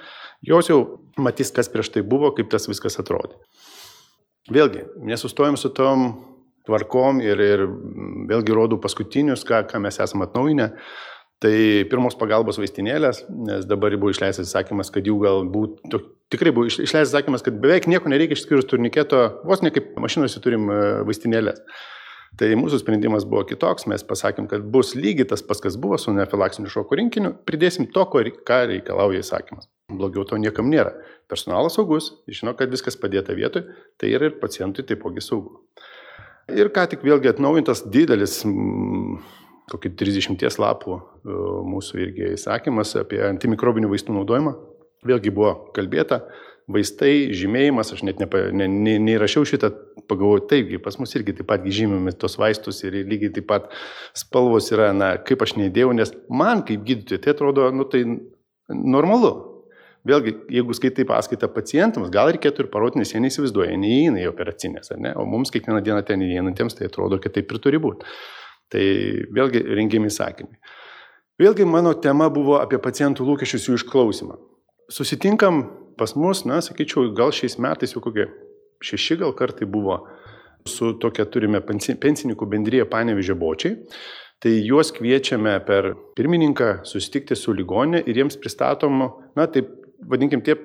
jos 0.44 0.68
jau 0.68 0.80
matys, 1.16 1.54
kas 1.56 1.70
prieš 1.72 1.94
tai 1.94 2.02
buvo, 2.04 2.34
kaip 2.36 2.50
tas 2.52 2.68
viskas 2.68 3.00
atrodė. 3.00 3.38
Vėlgi, 4.52 4.84
nesustojom 5.08 5.56
su 5.56 5.70
tom 5.72 6.10
tvarkom 6.68 7.20
ir, 7.24 7.40
ir 7.40 7.64
vėlgi 8.28 8.56
rodau 8.56 8.76
paskutinius, 8.80 9.44
ką, 9.48 9.62
ką 9.70 9.80
mes 9.84 10.00
esame 10.00 10.26
atnaujinę. 10.28 10.70
Tai 11.44 11.56
pirmos 11.90 12.14
pagalbos 12.16 12.56
vaistinėlės, 12.60 13.24
nes 13.28 13.66
dabar 13.68 13.92
buvo 13.98 14.12
išleistas 14.14 14.48
įsakymas, 14.48 14.88
kad 14.94 15.04
jų 15.04 15.16
galbūt, 15.24 15.96
tikrai 16.32 16.52
buvo 16.56 16.70
išleistas 16.70 17.10
įsakymas, 17.10 17.44
kad 17.44 17.58
beveik 17.60 17.88
nieko 17.90 18.08
nereikia 18.08 18.38
išskyrus 18.38 18.68
turniketo, 18.70 19.20
vos 19.44 19.60
ne 19.64 19.72
kaip 19.74 19.92
mašinuose 20.00 20.40
turim 20.44 20.70
e, 20.72 20.78
vaistinėlės. 21.08 21.60
Tai 22.38 22.48
mūsų 22.58 22.80
sprendimas 22.80 23.26
buvo 23.28 23.44
kitoks, 23.46 23.86
mes 23.90 24.02
pasakėm, 24.06 24.48
kad 24.50 24.64
bus 24.74 24.94
lygiai 24.98 25.26
tas 25.30 25.42
pas, 25.46 25.60
kas 25.62 25.76
buvo 25.78 25.98
su 26.02 26.10
nefilaksiniu 26.14 26.70
šoko 26.72 26.98
rinkiniu, 26.98 27.30
pridėsim 27.46 27.86
to, 27.94 28.02
ką 28.10 28.58
reikalauja 28.70 29.22
įsakymas. 29.22 29.68
Blogiau 29.92 30.24
to 30.26 30.38
niekam 30.42 30.66
nėra. 30.72 30.96
Personalas 31.30 31.76
saugus, 31.78 32.10
žino, 32.26 32.56
kad 32.58 32.72
viskas 32.74 32.98
padėta 32.98 33.36
vietoj, 33.38 33.68
tai 34.00 34.10
yra 34.16 34.32
ir 34.32 34.40
pacientui 34.40 34.82
taipogi 34.88 35.22
saugu. 35.22 35.62
Ir 36.50 36.72
ką 36.74 36.88
tik 36.90 37.06
vėlgi 37.06 37.30
atnaujintas 37.30 37.84
didelis, 37.92 38.40
kokį 39.70 39.94
30 40.00 40.58
lapų 40.60 40.96
e, 40.98 41.36
mūsų 41.70 42.00
irgi 42.02 42.32
įsakymas 42.34 42.96
apie 43.00 43.22
antimikrobinių 43.30 43.88
vaistų 43.94 44.18
naudojimą. 44.18 44.52
Vėlgi 45.04 45.32
buvo 45.36 45.54
kalbėta, 45.76 46.22
vaistai, 46.70 47.30
žymėjimas, 47.36 47.92
aš 47.94 48.04
net 48.08 48.20
nepa, 48.22 48.46
ne, 48.56 48.68
ne, 48.70 48.96
neįrašiau 49.02 49.46
šitą, 49.48 49.70
pagalvoju, 50.08 50.44
taigi 50.50 50.80
pas 50.82 50.96
mus 51.00 51.14
irgi 51.16 51.36
taip 51.38 51.48
pat 51.48 51.64
žymimi 51.64 52.12
tos 52.20 52.36
vaistus 52.40 52.82
ir 52.84 52.96
lygiai 53.08 53.32
taip 53.38 53.48
pat 53.48 53.72
spalvos 54.16 54.70
yra, 54.72 54.92
na, 54.96 55.14
kaip 55.20 55.44
aš 55.44 55.56
neįdėjau, 55.60 55.94
nes 55.96 56.12
man 56.28 56.64
kaip 56.68 56.84
gydytojui 56.88 57.22
tai 57.24 57.34
atrodo, 57.36 57.70
nu 57.72 57.88
tai 57.88 58.04
normalu, 58.68 59.34
Vėlgi, 60.04 60.34
jeigu 60.52 60.74
skaitai 60.76 61.06
paskaitą 61.08 61.48
pacientams, 61.48 62.10
gal 62.12 62.28
reikėtų 62.34 62.66
ir 62.66 62.68
parodyti, 62.68 63.00
nes 63.00 63.12
jie 63.14 63.22
neįsivaizduoja, 63.24 63.76
neįeina 63.80 64.20
į 64.20 64.26
operacinės, 64.28 64.92
ne? 65.00 65.14
o 65.16 65.24
mums 65.24 65.48
kiekvieną 65.54 65.80
dieną 65.80 66.02
ten 66.04 66.20
įeinantiems 66.20 66.76
tai 66.76 66.90
atrodo, 66.90 67.16
kad 67.24 67.32
taip 67.32 67.48
ir 67.48 67.60
turi 67.64 67.80
būti. 67.80 68.04
Tai 68.74 68.82
vėlgi 69.32 69.62
rengiami 69.78 70.12
įsakymai. 70.12 70.60
Vėlgi 71.40 71.64
mano 71.64 71.94
tema 72.04 72.28
buvo 72.28 72.58
apie 72.60 72.76
pacientų 72.84 73.24
lūkesčius 73.30 73.70
jų 73.70 73.78
išklausimą. 73.80 74.36
Susitinkam 74.92 75.62
pas 75.98 76.14
mus, 76.18 76.44
na, 76.48 76.60
sakyčiau, 76.64 77.10
gal 77.16 77.32
šiais 77.34 77.58
metais 77.62 77.94
jau 77.94 78.02
kokie 78.04 78.28
šeši 78.84 79.20
gal 79.22 79.32
kartai 79.36 79.68
buvo 79.70 80.00
su 80.68 80.94
tokia 81.00 81.26
turime 81.28 81.60
pensininkų 81.60 82.48
bendryje 82.48 82.86
Panevižė 82.90 83.36
bočiai. 83.38 83.78
Tai 84.44 84.52
juos 84.66 84.90
kviečiame 84.92 85.54
per 85.64 85.92
pirmininką 86.18 86.82
susitikti 86.88 87.36
su 87.38 87.54
ligonė 87.56 88.02
ir 88.04 88.18
jiems 88.20 88.36
pristatomu, 88.40 89.08
na 89.38 89.46
taip, 89.48 89.70
vadinkim, 90.10 90.42
tie 90.44 90.56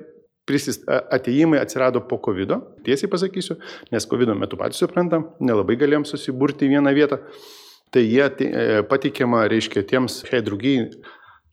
prisist, 0.50 0.84
ateimai 0.90 1.62
atsirado 1.62 2.02
po 2.10 2.18
COVID, 2.26 2.56
tiesiai 2.84 3.12
pasakysiu, 3.12 3.60
nes 3.94 4.08
COVID 4.10 4.34
metu 4.36 4.58
patys 4.60 4.82
suprantam, 4.82 5.30
nelabai 5.40 5.78
galėjom 5.80 6.08
susiburti 6.10 6.68
į 6.68 6.74
vieną 6.74 6.96
vietą. 6.98 7.22
Tai 7.94 8.02
jie 8.04 8.26
e, 8.26 8.82
pateikiama, 8.90 9.46
reiškia, 9.50 9.86
tiems 9.90 10.20
šiai 10.28 10.44
draugiai 10.46 10.90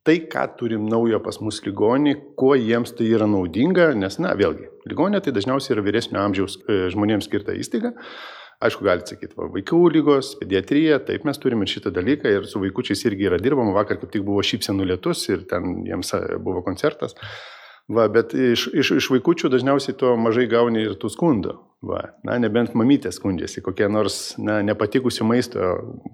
tai, 0.07 0.21
ką 0.31 0.47
turim 0.61 0.87
naujo 0.91 1.19
pas 1.25 1.41
mus 1.43 1.59
ligonį, 1.67 2.15
kuo 2.39 2.55
jiems 2.59 2.95
tai 2.97 3.11
yra 3.11 3.27
naudinga, 3.31 3.91
nes, 3.99 4.21
na, 4.23 4.33
vėlgi, 4.39 4.71
ligonė 4.89 5.21
tai 5.25 5.35
dažniausiai 5.35 5.75
yra 5.77 5.85
vyresnio 5.87 6.23
amžiaus 6.23 6.61
e, 6.63 6.87
žmonėms 6.95 7.27
skirta 7.27 7.57
įstaiga. 7.59 7.93
Aišku, 8.67 8.87
galite 8.87 9.13
sakyti, 9.13 9.35
va, 9.37 9.51
vaikų 9.53 9.83
lygos, 9.93 10.31
pediatrija, 10.41 11.03
taip 11.05 11.27
mes 11.29 11.37
turime 11.43 11.67
šitą 11.69 11.93
dalyką 11.93 12.31
ir 12.33 12.47
su 12.49 12.63
vaikučiais 12.63 13.03
irgi 13.11 13.29
yra 13.29 13.41
dirbama. 13.43 13.75
Vakar 13.77 13.99
kaip 14.01 14.15
tik 14.15 14.25
buvo 14.25 14.41
šypsenų 14.47 14.87
lietus 14.95 15.27
ir 15.29 15.45
ten 15.51 15.83
jiems 15.85 16.15
e, 16.17 16.23
buvo 16.41 16.63
koncertas. 16.65 17.19
Va, 17.87 18.09
bet 18.11 18.33
iš, 18.35 18.67
iš, 18.75 18.91
iš 18.99 19.07
vaikučių 19.15 19.47
dažniausiai 19.53 19.95
to 19.99 20.17
mažai 20.19 20.49
gauni 20.51 20.83
ir 20.83 20.97
tų 20.99 21.11
skundų. 21.15 21.53
Va, 21.87 22.01
na, 22.27 22.35
nebent 22.43 22.73
mamytė 22.75 23.13
skundžiasi 23.15 23.63
kokie 23.63 23.87
nors 23.93 24.35
na, 24.43 24.59
nepatikusių 24.67 25.27
maisto 25.29 25.69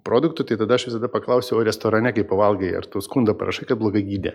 produktų, 0.05 0.45
tai 0.51 0.59
tada 0.61 0.77
aš 0.77 0.91
visada 0.91 1.09
paklausiu, 1.09 1.57
o 1.57 1.63
restorane, 1.65 2.13
kai 2.13 2.27
pavalgai, 2.29 2.75
ar 2.77 2.89
tu 2.91 3.01
skundą 3.01 3.33
parašai, 3.39 3.71
kad 3.71 3.81
blogai 3.81 4.03
gydė. 4.05 4.35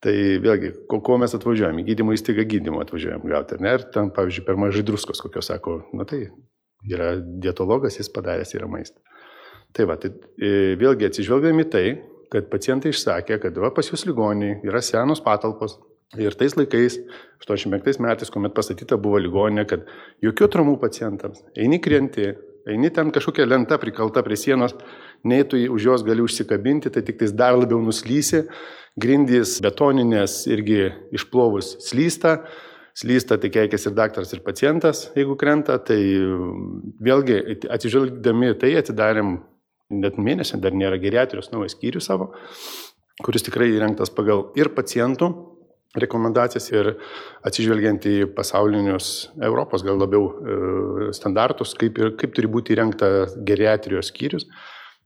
Tai 0.00 0.14
vėlgi, 0.40 0.70
ko, 0.88 1.18
mes 1.20 1.34
atvažiuojame, 1.34 1.84
gydymo 1.84 2.14
įstaiga 2.14 2.46
gydymo 2.48 2.80
atvažiuojam 2.84 3.26
gauti, 3.28 3.58
ne? 3.60 3.74
Ir 3.76 3.84
ten, 3.92 4.12
pavyzdžiui, 4.14 4.44
per 4.46 4.60
mažai 4.62 4.84
druskos, 4.86 5.20
kokios 5.20 5.50
sako, 5.50 5.80
na 5.98 6.06
tai 6.08 6.28
yra 6.88 7.16
dietologas, 7.18 7.98
jis 7.98 8.08
padaręs 8.14 8.54
yra 8.56 8.70
maistą. 8.70 9.02
Tai 9.76 9.88
va, 9.90 9.98
tai 10.00 10.14
e, 10.38 10.78
vėlgi 10.78 11.10
atsižvelgiami 11.10 11.66
tai, 11.68 11.84
kad 12.32 12.48
pacientai 12.52 12.94
išsakė, 12.94 13.40
kad 13.42 13.58
va, 13.60 13.72
pas 13.74 13.90
jūs 13.90 14.06
ligoniai 14.08 14.60
yra 14.64 14.80
senos 14.84 15.20
patalpos, 15.24 15.76
Ir 16.16 16.32
tais 16.40 16.54
laikais, 16.56 16.94
85 17.44 17.98
metais, 18.00 18.30
kuomet 18.32 18.54
pastatyta 18.56 18.96
buvo 18.96 19.18
ligoninė, 19.20 19.66
kad 19.68 19.82
jokių 20.24 20.46
traumų 20.54 20.78
pacientams, 20.80 21.42
eini 21.52 21.76
krenti, 21.84 22.30
eini 22.64 22.88
ten 22.96 23.10
kažkokia 23.12 23.44
lenta 23.44 23.76
prikalta 23.80 24.22
prie 24.24 24.38
sienos, 24.40 24.72
nei 25.28 25.44
tu 25.44 25.60
už 25.60 25.84
jos 25.84 26.04
gali 26.06 26.24
užsikabinti, 26.24 26.88
tai 26.94 27.02
tik 27.04 27.18
tais 27.20 27.34
dar 27.36 27.58
labiau 27.58 27.82
nuslysi, 27.84 28.46
grindys 28.96 29.58
betoninės 29.60 30.46
irgi 30.48 30.86
išplovus 31.12 31.74
slysta, 31.84 32.38
slysta 32.96 33.36
tai 33.36 33.52
keikės 33.52 33.84
ir 33.90 33.96
daktaras, 34.00 34.32
ir 34.32 34.40
pacientas, 34.46 35.10
jeigu 35.12 35.36
krenta, 35.36 35.76
tai 35.76 36.00
vėlgi 37.04 37.68
atsižvelgdami 37.68 38.54
tai 38.64 38.72
atidarėm 38.80 39.36
net 39.92 40.16
mėnesį, 40.16 40.56
dar 40.64 40.72
nėra 40.72 40.96
geriatrijos 41.04 41.52
naujas 41.52 41.76
skyrių 41.76 42.00
savo, 42.00 42.32
kuris 43.20 43.44
tikrai 43.44 43.68
įrengtas 43.76 44.08
pagal 44.08 44.46
ir 44.56 44.72
pacientų 44.72 45.57
rekomendacijas 45.96 46.68
ir 46.72 46.90
atsižvelgiant 47.48 48.04
į 48.08 48.16
pasaulinius 48.36 49.28
Europos 49.40 49.84
gal 49.86 50.00
labiau 50.00 50.26
e, 50.28 51.12
standartus, 51.16 51.72
kaip, 51.78 52.00
ir, 52.00 52.12
kaip 52.20 52.34
turi 52.36 52.50
būti 52.50 52.74
įrengta 52.74 53.28
geriatrijos 53.46 54.12
skyrius. 54.12 54.48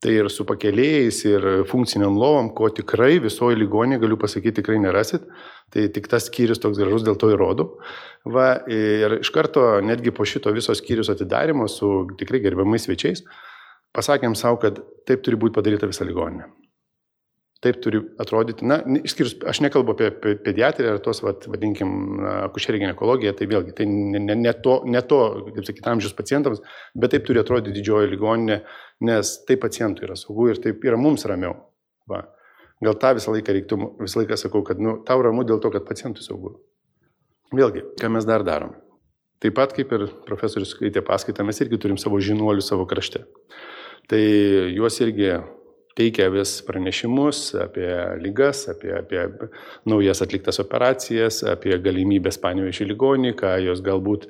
Tai 0.03 0.11
ir 0.11 0.27
su 0.35 0.42
pakelėjais, 0.42 1.21
ir 1.31 1.45
funkciniam 1.71 2.16
lovom, 2.18 2.49
ko 2.59 2.66
tikrai 2.75 3.21
visoje 3.23 3.55
ligonėje, 3.61 4.01
galiu 4.03 4.16
pasakyti, 4.18 4.57
tikrai 4.59 4.81
nerasit. 4.83 5.29
Tai 5.71 5.85
tik 5.95 6.09
tas 6.11 6.27
skyrius 6.27 6.59
toks 6.59 6.81
gražus, 6.81 7.05
dėl 7.07 7.14
to 7.21 7.31
įrodau. 7.31 7.68
Va, 8.27 8.49
ir 8.66 9.21
iš 9.21 9.31
karto, 9.31 9.77
netgi 9.87 10.11
po 10.11 10.27
šito 10.27 10.51
viso 10.57 10.75
skyrius 10.75 11.12
atidarimo 11.14 11.71
su 11.71 12.09
tikrai 12.18 12.42
gerbiamais 12.42 12.88
svečiais, 12.88 13.23
pasakėm 13.95 14.35
savo, 14.35 14.59
kad 14.66 14.83
taip 15.07 15.23
turi 15.23 15.38
būti 15.38 15.55
padaryta 15.61 15.87
visa 15.87 16.09
ligoninė 16.09 16.51
taip 17.62 17.79
turi 17.83 18.01
atrodyti. 18.22 18.66
Na, 18.66 18.81
išskyrus, 18.83 19.37
aš 19.48 19.61
nekalbu 19.62 19.94
apie 19.94 20.11
pediatriją 20.42 20.96
ar 20.96 21.01
tos, 21.05 21.20
vad, 21.22 21.46
vadinkim, 21.51 21.92
akušerį 22.48 22.81
gynekologiją, 22.83 23.35
tai 23.38 23.48
vėlgi, 23.51 23.75
tai 23.79 23.87
ne, 23.87 24.35
ne 24.35 24.55
to, 24.64 24.81
ne 24.90 25.03
to, 25.07 25.20
kaip 25.55 25.68
sakyti, 25.68 25.87
amžiaus 25.92 26.16
pacientams, 26.18 26.62
bet 26.98 27.14
taip 27.14 27.27
turi 27.29 27.42
atrodyti 27.42 27.77
didžioji 27.79 28.11
ligoninė, 28.11 28.59
nes 29.07 29.33
tai 29.46 29.59
pacientui 29.62 30.09
yra 30.09 30.18
saugu 30.18 30.51
ir 30.51 30.62
taip 30.64 30.83
yra 30.88 30.98
mums 30.98 31.27
ramiau. 31.31 31.55
Va. 32.11 32.25
Gal 32.83 32.98
tą 32.98 33.14
visą 33.14 33.35
laiką 33.37 33.55
reiktų, 33.55 33.81
visą 34.03 34.25
laiką 34.25 34.40
sakau, 34.42 34.64
kad 34.66 34.83
nu, 34.83 34.98
tau 35.07 35.22
ramu 35.22 35.46
dėl 35.46 35.62
to, 35.62 35.70
kad 35.70 35.87
pacientui 35.87 36.27
saugu. 36.27 36.57
Vėlgi, 37.55 37.87
ką 38.01 38.11
mes 38.11 38.27
dar 38.27 38.42
darom? 38.42 38.75
Taip 39.42 39.55
pat 39.55 39.75
kaip 39.77 39.90
ir 39.94 40.09
profesorius 40.27 40.75
skaitė 40.75 41.03
paskaitą, 41.07 41.46
mes 41.46 41.59
irgi 41.62 41.79
turim 41.83 41.98
savo 41.98 42.18
žinuolių 42.22 42.62
savo 42.62 42.87
krašte. 42.90 43.22
Tai 44.11 44.22
juos 44.75 44.98
irgi 45.03 45.37
teikia 45.98 46.28
vis 46.33 46.57
pranešimus 46.66 47.42
apie 47.62 47.88
lygas, 48.22 48.64
apie, 48.72 48.92
apie 48.96 49.26
naujas 49.88 50.22
atliktas 50.24 50.61
operacijas, 50.62 51.42
apie 51.48 51.76
galimybės 51.83 52.40
panevežį 52.42 52.88
ligonį, 52.92 53.35
ką 53.38 53.57
jos 53.66 53.85
galbūt 53.85 54.28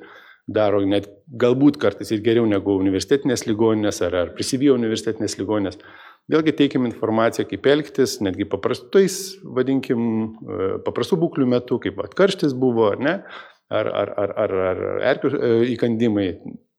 daro 0.50 0.80
net 0.82 1.06
galbūt 1.38 1.78
kartais 1.82 2.10
ir 2.10 2.22
geriau 2.24 2.48
negu 2.50 2.74
universitetinės 2.80 3.46
ligoninės 3.46 4.02
ar, 4.02 4.16
ar 4.24 4.32
prisivijo 4.36 4.74
universitetinės 4.78 5.38
ligoninės. 5.38 5.78
Vėlgi 6.30 6.54
teikiam 6.58 6.84
informaciją, 6.86 7.48
kaip 7.50 7.66
elgtis, 7.66 8.20
netgi 8.22 8.46
paprastais, 8.50 9.16
vadinkim, 9.42 10.02
paprastų 10.86 11.18
būklių 11.24 11.48
metu, 11.50 11.80
kaip 11.82 11.98
atkarštis 12.04 12.54
buvo 12.58 12.92
ar 12.92 13.02
ne, 13.02 13.14
ar, 13.72 13.88
ar, 13.88 14.12
ar, 14.22 14.34
ar, 14.44 14.54
ar 14.68 14.84
erkių 15.12 15.32
e, 15.32 15.50
įkandimai. 15.74 16.28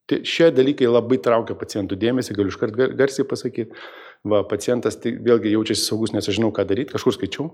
Tai 0.08 0.20
šie 0.28 0.50
dalykai 0.52 0.88
labai 0.90 1.20
traukia 1.24 1.56
pacientų 1.60 1.98
dėmesį, 2.00 2.36
galiu 2.36 2.52
iškart 2.52 2.80
garsiai 3.00 3.28
pasakyti. 3.28 3.84
Va, 4.24 4.40
pacientas 4.48 4.96
tai 5.04 5.18
vėlgi 5.20 5.52
jaučiasi 5.52 5.84
saugus, 5.84 6.14
nes 6.16 6.24
aš 6.24 6.38
žinau, 6.38 6.54
ką 6.56 6.64
daryti, 6.68 6.94
kažkur 6.96 7.16
skaičiau. 7.18 7.50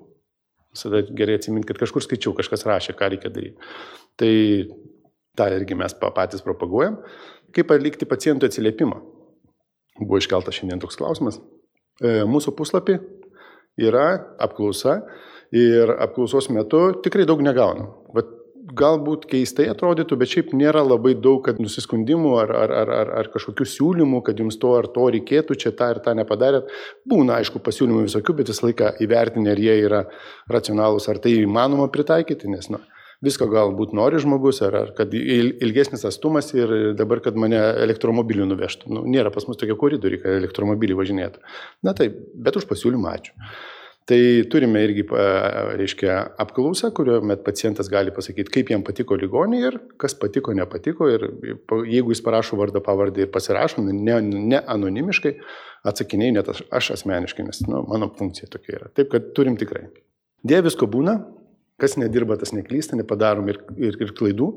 Visada 0.69 1.01
gerai 1.01 1.39
atsiminti, 1.39 1.65
kad 1.71 1.79
kažkur 1.81 2.05
skaičiau, 2.05 2.35
kažkas 2.37 2.65
rašė, 2.69 2.93
ką 2.97 3.09
reikia 3.09 3.31
daryti. 3.33 3.71
Tai 4.19 4.33
tą 5.39 5.47
irgi 5.55 5.77
mes 5.79 5.95
patys 5.97 6.45
propaguojam. 6.45 6.99
Kaip 7.55 7.73
atlikti 7.73 8.05
pacientų 8.05 8.51
atsiliepimą? 8.51 8.99
Buvo 9.99 10.19
iškeltas 10.21 10.59
šiandien 10.59 10.83
toks 10.83 10.99
klausimas. 10.99 11.39
E, 11.99 12.21
mūsų 12.29 12.53
puslapį 12.55 12.99
yra 13.81 14.05
apklausa 14.39 14.99
ir 15.55 15.89
apklausos 15.97 16.51
metu 16.53 16.91
tikrai 17.03 17.25
daug 17.25 17.41
negaunam. 17.43 17.89
Galbūt 18.77 19.25
keistai 19.29 19.65
atrodytų, 19.71 20.17
bet 20.19 20.29
šiaip 20.29 20.51
nėra 20.57 20.83
labai 20.85 21.15
daug 21.17 21.47
nusiskundimų 21.57 22.35
ar, 22.43 22.51
ar, 22.53 22.73
ar, 22.81 22.91
ar, 22.99 23.11
ar 23.21 23.29
kažkokių 23.33 23.65
siūlymų, 23.65 24.21
kad 24.27 24.41
jums 24.41 24.59
to 24.61 24.75
ar 24.77 24.89
to 24.93 25.07
reikėtų, 25.15 25.57
čia 25.63 25.71
tą 25.73 25.89
ir 25.95 26.01
tą 26.05 26.13
nepadarėt. 26.19 26.69
Būna, 27.09 27.39
aišku, 27.39 27.63
pasiūlymų 27.65 28.05
visokių, 28.05 28.35
bet 28.37 28.51
visą 28.53 28.67
laiką 28.67 28.93
įvertinę, 29.05 29.55
ar 29.55 29.63
jie 29.63 29.75
yra 29.87 30.03
racionalūs, 30.53 31.09
ar 31.09 31.21
tai 31.23 31.33
įmanoma 31.39 31.89
pritaikyti, 31.93 32.51
nes, 32.51 32.69
na, 32.69 32.83
visko 33.25 33.49
galbūt 33.49 33.95
nori 33.97 34.21
žmogus, 34.21 34.61
ar, 34.65 34.77
ar 34.83 34.93
kad 34.97 35.15
ilgesnis 35.17 36.05
atstumas 36.07 36.53
ir 36.53 36.93
dabar, 36.99 37.23
kad 37.25 37.39
mane 37.39 37.59
elektromobiliu 37.87 38.47
nuvežtų. 38.49 38.93
Nu, 38.93 39.03
nėra 39.09 39.33
pas 39.33 39.49
mus 39.49 39.59
tokie 39.59 39.77
koridoriai, 39.79 40.21
kad 40.21 40.37
elektromobiliai 40.43 40.99
važinėtų. 40.99 41.43
Na 41.87 41.97
taip, 41.97 42.21
bet 42.37 42.59
už 42.59 42.69
pasiūlymą 42.69 43.17
ačiū. 43.17 43.35
Tai 44.09 44.17
turime 44.49 44.81
irgi, 44.87 45.03
reiškia, 45.77 46.13
apklausą, 46.41 46.89
kurio 46.97 47.19
met 47.29 47.43
pacientas 47.45 47.91
gali 47.93 48.09
pasakyti, 48.13 48.49
kaip 48.55 48.71
jam 48.73 48.81
patiko 48.85 49.13
ligonė 49.19 49.59
ir 49.61 49.77
kas 50.01 50.15
patiko, 50.17 50.55
nepatiko. 50.57 51.11
Ir 51.13 51.27
jeigu 51.85 52.15
jis 52.15 52.23
parašo 52.25 52.57
vardą, 52.57 52.81
pavardę 52.81 53.27
ir 53.27 53.29
pasirašo, 53.33 53.85
ne, 53.85 54.17
ne 54.25 54.63
anonimiškai, 54.73 55.35
atsakiniai 55.93 56.33
net 56.39 56.49
aš, 56.49 56.63
aš 56.73 56.93
asmeniškai, 56.97 57.45
nes 57.51 57.61
nu, 57.67 57.83
mano 57.91 58.09
funkcija 58.17 58.49
tokia 58.49 58.79
yra. 58.79 58.91
Taip, 58.97 59.13
kad 59.13 59.29
turim 59.37 59.59
tikrai. 59.61 59.85
Dėja 60.41 60.65
visko 60.65 60.89
būna, 60.89 61.19
kas 61.79 61.99
nedirba, 62.01 62.39
tas 62.41 62.55
neklysta, 62.55 62.97
nepadarom 62.97 63.53
ir, 63.53 63.61
ir, 63.77 64.01
ir 64.07 64.17
klaidų. 64.17 64.55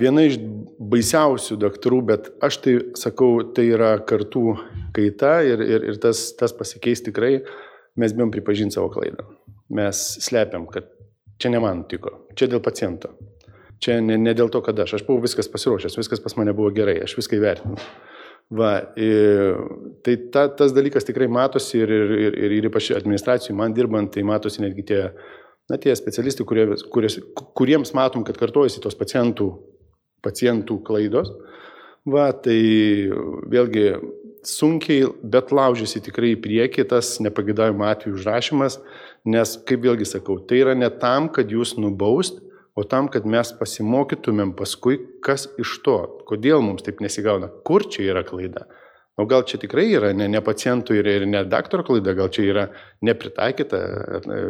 Viena 0.00 0.24
iš 0.24 0.40
baisiausių 0.80 1.60
daktarų, 1.60 2.04
bet 2.08 2.32
aš 2.40 2.62
tai 2.64 2.78
sakau, 2.96 3.34
tai 3.52 3.68
yra 3.74 3.98
kartų 4.00 4.54
kaita 4.96 5.42
ir, 5.44 5.60
ir, 5.60 5.90
ir 5.92 6.00
tas, 6.00 6.30
tas 6.40 6.56
pasikeis 6.56 7.04
tikrai 7.04 7.42
mes 8.00 8.14
bijom 8.16 8.32
pripažinti 8.34 8.76
savo 8.76 8.90
klaidą. 8.92 9.26
Mes 9.76 10.00
slepiam, 10.24 10.66
kad 10.70 10.88
čia 11.40 11.52
ne 11.52 11.60
man 11.62 11.84
tiko, 11.88 12.26
čia 12.36 12.50
dėl 12.50 12.62
paciento. 12.64 13.12
Čia 13.80 13.96
ne, 14.04 14.18
ne 14.20 14.34
dėl 14.36 14.50
to, 14.52 14.60
kad 14.64 14.78
aš, 14.82 14.98
aš 14.98 15.04
buvau 15.06 15.24
viskas 15.24 15.48
pasiruošęs, 15.48 15.96
viskas 15.96 16.20
pas 16.20 16.36
mane 16.36 16.52
buvo 16.56 16.72
gerai, 16.74 16.98
aš 17.04 17.16
viską 17.16 17.38
įvertinau. 17.38 17.78
Va, 18.50 18.72
ir, 18.98 19.60
tai 20.04 20.16
ta, 20.34 20.48
tas 20.58 20.74
dalykas 20.74 21.06
tikrai 21.06 21.28
matosi 21.30 21.78
ir, 21.78 21.92
ir, 21.94 22.14
ir, 22.16 22.38
ir, 22.44 22.54
ir 22.58 22.66
ypač 22.66 22.90
administracijų 22.96 23.54
man 23.56 23.76
dirbant, 23.76 24.10
tai 24.16 24.24
matosi 24.26 24.64
netgi 24.64 24.84
tie, 24.88 25.04
na, 25.70 25.78
tie 25.78 25.94
specialistai, 25.96 26.44
kurie, 26.50 26.66
kurie, 26.90 27.12
kuriems 27.56 27.94
matom, 27.94 28.26
kad 28.26 28.40
kartojasi 28.40 28.82
tos 28.82 28.98
pacientų, 28.98 29.46
pacientų 30.26 30.80
klaidos. 30.84 31.30
Va, 32.10 32.30
tai 32.32 32.58
vėlgi 33.52 33.86
sunkiai, 34.46 35.08
bet 35.22 35.52
laužiasi 35.54 36.02
tikrai 36.06 36.34
į 36.34 36.40
priekį 36.44 36.86
tas 36.92 37.16
nepagėdavimo 37.22 37.86
atveju 37.88 38.18
užrašymas, 38.18 38.78
nes, 39.28 39.56
kaip 39.68 39.84
vėlgi 39.84 40.08
sakau, 40.08 40.38
tai 40.40 40.62
yra 40.64 40.76
ne 40.78 40.88
tam, 41.02 41.28
kad 41.32 41.52
jūs 41.52 41.76
nubaust, 41.80 42.40
o 42.78 42.84
tam, 42.86 43.08
kad 43.12 43.26
mes 43.28 43.50
pasimokytumėm 43.58 44.54
paskui, 44.56 45.00
kas 45.24 45.48
iš 45.60 45.80
to, 45.84 45.96
kodėl 46.28 46.62
mums 46.64 46.86
taip 46.86 47.02
nesigauna, 47.04 47.50
kur 47.66 47.84
čia 47.90 48.06
yra 48.12 48.24
klaida. 48.26 48.68
O 49.20 49.26
gal 49.28 49.44
čia 49.44 49.58
tikrai 49.60 49.90
yra 49.92 50.14
ne, 50.16 50.30
ne 50.32 50.40
pacientų 50.40 50.96
ir, 50.96 51.08
ir 51.18 51.26
ne 51.28 51.42
daktaro 51.44 51.84
klaida, 51.84 52.14
gal 52.16 52.30
čia 52.32 52.46
yra 52.46 52.64
nepritaikyta, 53.04 53.80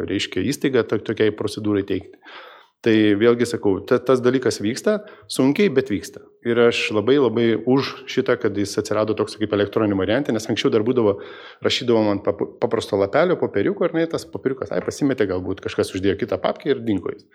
reiškia, 0.07 0.45
įstaiga 0.47 0.85
tokiai 0.87 1.33
procedūrai 1.35 1.83
teikti. 1.89 2.21
Tai 2.81 2.93
vėlgi 3.13 3.45
sakau, 3.45 3.75
ta, 3.85 3.99
tas 4.01 4.23
dalykas 4.25 4.57
vyksta, 4.57 4.95
sunkiai, 5.29 5.69
bet 5.69 5.91
vyksta. 5.93 6.23
Ir 6.49 6.57
aš 6.63 6.79
labai 6.97 7.19
labai 7.19 7.43
už 7.53 7.91
šitą, 8.09 8.33
kad 8.41 8.55
jis 8.57 8.71
atsirado 8.81 9.13
toks 9.17 9.35
kaip 9.37 9.51
elektroninį 9.53 9.99
variantą, 9.99 10.33
nes 10.33 10.47
anksčiau 10.49 10.71
dar 10.73 10.81
būdavo, 10.87 11.19
rašydavo 11.61 11.99
man 12.07 12.23
paprasto 12.25 12.97
lapelio, 12.97 13.35
popieriuko 13.37 13.85
ir 13.85 13.93
ne, 13.99 14.07
tas 14.09 14.25
popieriukas, 14.25 14.71
ai 14.73 14.81
pasimetė, 14.81 15.27
galbūt 15.29 15.61
kažkas 15.61 15.93
uždėjo 15.93 16.15
kitą 16.23 16.39
papkę 16.41 16.71
ir 16.71 16.81
dingo 16.87 17.13
jis. 17.13 17.27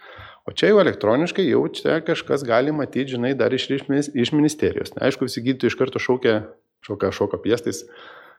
O 0.50 0.54
čia 0.54 0.72
jau 0.72 0.80
elektroniškai, 0.82 1.44
jau 1.46 1.60
čia 1.78 2.00
kažkas 2.06 2.42
gali 2.46 2.74
matyti, 2.74 3.12
žinai, 3.14 3.30
dar 3.38 3.54
iš, 3.54 3.68
iš 3.70 4.32
ministerijos. 4.34 4.96
Na, 4.96 5.04
aišku, 5.06 5.28
visi 5.30 5.44
gydytojai 5.46 5.70
iš 5.70 5.76
karto 5.78 6.02
šaukia, 6.02 6.40
šaukia 6.88 7.12
šoka 7.14 7.38
piestais, 7.44 7.84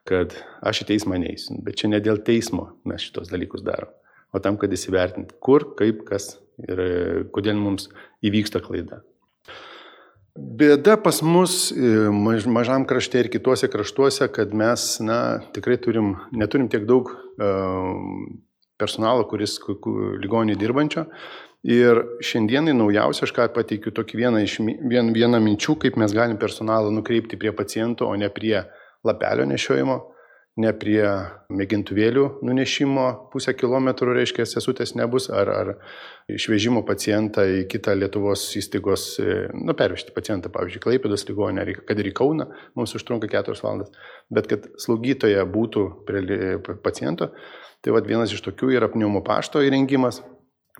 kad 0.08 0.36
aš 0.60 0.84
į 0.84 0.90
teismą 0.92 1.22
neįsiu. 1.24 1.56
Bet 1.64 1.80
čia 1.80 1.88
ne 1.92 2.04
dėl 2.04 2.20
teismo 2.28 2.74
mes 2.88 3.08
šitos 3.08 3.32
dalykus 3.32 3.64
darom, 3.64 3.96
o 4.36 4.44
tam, 4.44 4.60
kad 4.60 4.76
įsivertinti, 4.76 5.40
kur, 5.40 5.70
kaip, 5.80 6.04
kas 6.08 6.34
ir 6.66 6.82
e, 6.82 6.90
kodėl 7.34 7.60
mums 7.62 7.90
įvyksta 8.26 8.62
klaida. 8.64 9.04
Bėda 10.38 11.00
pas 11.02 11.24
mus 11.26 11.72
e, 11.74 12.10
maž, 12.14 12.46
mažam 12.46 12.86
krašte 12.90 13.24
ir 13.24 13.32
kituose 13.34 13.70
kraštuose, 13.74 14.28
kad 14.34 14.54
mes 14.54 14.86
na, 15.02 15.40
tikrai 15.54 15.80
turim, 15.82 16.16
neturim 16.30 16.68
tiek 16.70 16.86
daug 16.86 17.10
uh, 17.10 17.96
personalo, 18.78 19.26
kuris 19.30 19.58
ligonį 20.22 20.58
dirbančio. 20.62 21.08
Ir 21.68 22.04
šiandienai 22.22 22.76
naujausia, 22.78 23.26
aš 23.26 23.34
ką 23.34 23.48
pateikiu 23.56 23.92
tokį 23.98 24.20
vieną, 24.22 24.44
iš, 24.46 24.60
vien, 24.62 25.10
vieną 25.16 25.42
minčių, 25.42 25.74
kaip 25.82 25.98
mes 25.98 26.14
galim 26.14 26.38
personalą 26.38 26.94
nukreipti 26.94 27.40
prie 27.42 27.52
paciento, 27.52 28.06
o 28.06 28.14
ne 28.16 28.30
prie 28.30 28.62
lapelio 29.08 29.48
nešiojimo 29.50 29.98
ne 30.58 30.72
prie 30.74 31.04
mėgintuvėlių 31.54 32.24
nunešimo 32.46 33.06
pusę 33.34 33.54
kilometrų, 33.58 34.16
reiškia, 34.18 34.46
sesutės 34.50 34.96
nebus, 34.98 35.30
ar, 35.30 35.52
ar 35.54 35.70
išvežimo 36.34 36.82
pacientą 36.88 37.46
į 37.46 37.60
kitą 37.72 37.94
Lietuvos 37.98 38.48
įstaigos, 38.58 39.06
nu, 39.54 39.76
pervežti 39.78 40.16
pacientą, 40.16 40.52
pavyzdžiui, 40.54 40.82
Klaipėdos 40.84 41.28
ligonę, 41.30 41.68
kad 41.88 42.02
ir 42.02 42.10
į 42.10 42.16
Kauną, 42.18 42.50
mums 42.78 42.96
užtrunka 42.98 43.30
4 43.32 43.62
valandas, 43.62 43.94
bet 44.34 44.50
kad 44.50 44.66
slaugytoja 44.82 45.46
būtų 45.46 45.86
prie 46.10 46.58
paciento, 46.84 47.32
tai 47.86 47.94
vad 47.94 48.10
vienas 48.10 48.34
iš 48.34 48.42
tokių 48.50 48.74
yra 48.80 48.90
pneumo 48.92 49.22
pašto 49.26 49.62
įrengimas, 49.64 50.24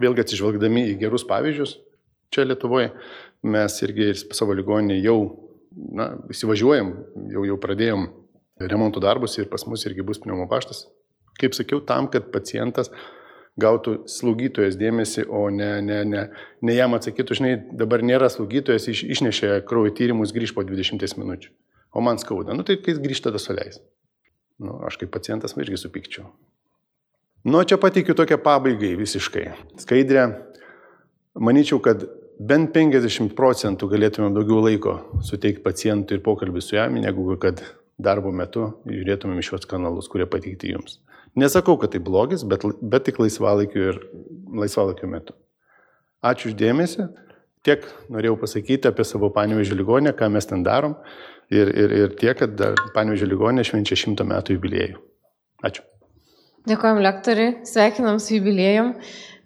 vėlgi 0.02 0.26
atsižvelgdami 0.26 0.88
į 0.92 1.00
gerus 1.06 1.26
pavyzdžius, 1.30 1.78
čia 2.34 2.50
Lietuvoje 2.50 2.96
mes 3.46 3.82
irgi 3.86 4.14
savo 4.34 4.58
ligoninį 4.58 5.04
jau, 5.06 5.20
na, 5.94 6.16
įsivažiuojam, 6.34 6.96
jau, 7.30 7.46
jau 7.46 7.58
pradėjom 7.62 8.10
remonto 8.60 9.02
darbus 9.04 9.38
ir 9.38 9.50
pas 9.52 9.66
mus 9.68 9.86
irgi 9.86 10.06
bus 10.06 10.22
pneumo 10.24 10.48
paštas. 10.50 10.86
Kaip 11.38 11.54
sakiau, 11.54 11.82
tam, 11.86 12.10
kad 12.10 12.32
pacientas 12.34 12.90
gautų 13.62 14.04
slaugytojas 14.10 14.78
dėmesį, 14.78 15.28
o 15.34 15.48
ne, 15.54 15.70
ne, 15.86 16.02
ne, 16.06 16.24
ne 16.66 16.76
jam 16.78 16.94
atsakytų, 16.98 17.38
žinai, 17.40 17.54
dabar 17.78 18.04
nėra 18.06 18.30
slaugytojas, 18.34 18.88
iš, 18.90 19.04
išnešė 19.18 19.52
kraujo 19.70 19.94
tyrimus, 19.98 20.34
grįž 20.34 20.54
po 20.58 20.66
20 20.66 21.18
minučių. 21.18 21.54
O 21.98 22.04
man 22.06 22.20
skauda. 22.22 22.54
Nu 22.58 22.66
tai 22.68 22.78
kai 22.82 22.98
grįžta, 23.02 23.32
tada 23.32 23.42
suleis. 23.42 23.80
Nu, 24.62 24.80
aš 24.86 24.98
kaip 25.02 25.14
pacientas 25.14 25.56
irgi 25.58 25.80
supykčiau. 25.82 26.28
Nu, 27.48 27.62
čia 27.64 27.78
pateikiu 27.82 28.16
tokią 28.18 28.40
pabaigai 28.44 28.96
visiškai. 29.00 29.46
Skaidrė, 29.82 30.26
manyčiau, 31.38 31.80
kad 31.82 32.04
bent 32.38 32.74
50 32.76 33.34
procentų 33.38 33.90
galėtumėm 33.94 34.34
daugiau 34.36 34.62
laiko 34.66 34.98
suteikti 35.26 35.64
pacientui 35.66 36.18
ir 36.18 36.26
pokalbį 36.26 36.64
su 36.66 36.76
jam, 36.76 36.98
negu 37.02 37.38
kad 37.42 37.62
darbo 37.98 38.32
metu 38.32 38.72
žiūrėtumėm 38.86 39.42
šios 39.46 39.66
kanalus, 39.70 40.10
kurie 40.12 40.28
pateikti 40.30 40.74
jums. 40.74 41.00
Nesakau, 41.38 41.78
kad 41.82 41.94
tai 41.94 42.02
blogis, 42.02 42.46
bet, 42.48 42.66
bet 42.82 43.06
tik 43.06 43.20
laisvalaikiu 43.22 43.88
ir 43.92 44.00
laisvalaikiu 44.58 45.10
metu. 45.12 45.36
Ačiū 46.26 46.52
uždėmesi. 46.52 47.10
Tiek 47.66 47.84
norėjau 48.14 48.38
pasakyti 48.42 48.90
apie 48.90 49.06
savo 49.06 49.30
Panevežį 49.34 49.76
ligonę, 49.82 50.14
ką 50.18 50.30
mes 50.34 50.48
ten 50.50 50.64
darom. 50.66 50.96
Ir, 51.54 51.70
ir, 51.70 51.94
ir 52.04 52.16
tiek, 52.20 52.38
kad 52.40 52.64
Panevežį 52.96 53.30
ligonė 53.34 53.66
švenčia 53.68 53.98
šimto 54.00 54.26
metų 54.28 54.58
jubiliejų. 54.58 55.02
Ačiū. 55.68 55.84
Dėkojom 56.68 57.00
lektoriui, 57.00 57.50
sveikinam 57.68 58.20
su 58.20 58.36
jubiliejum. 58.36 58.94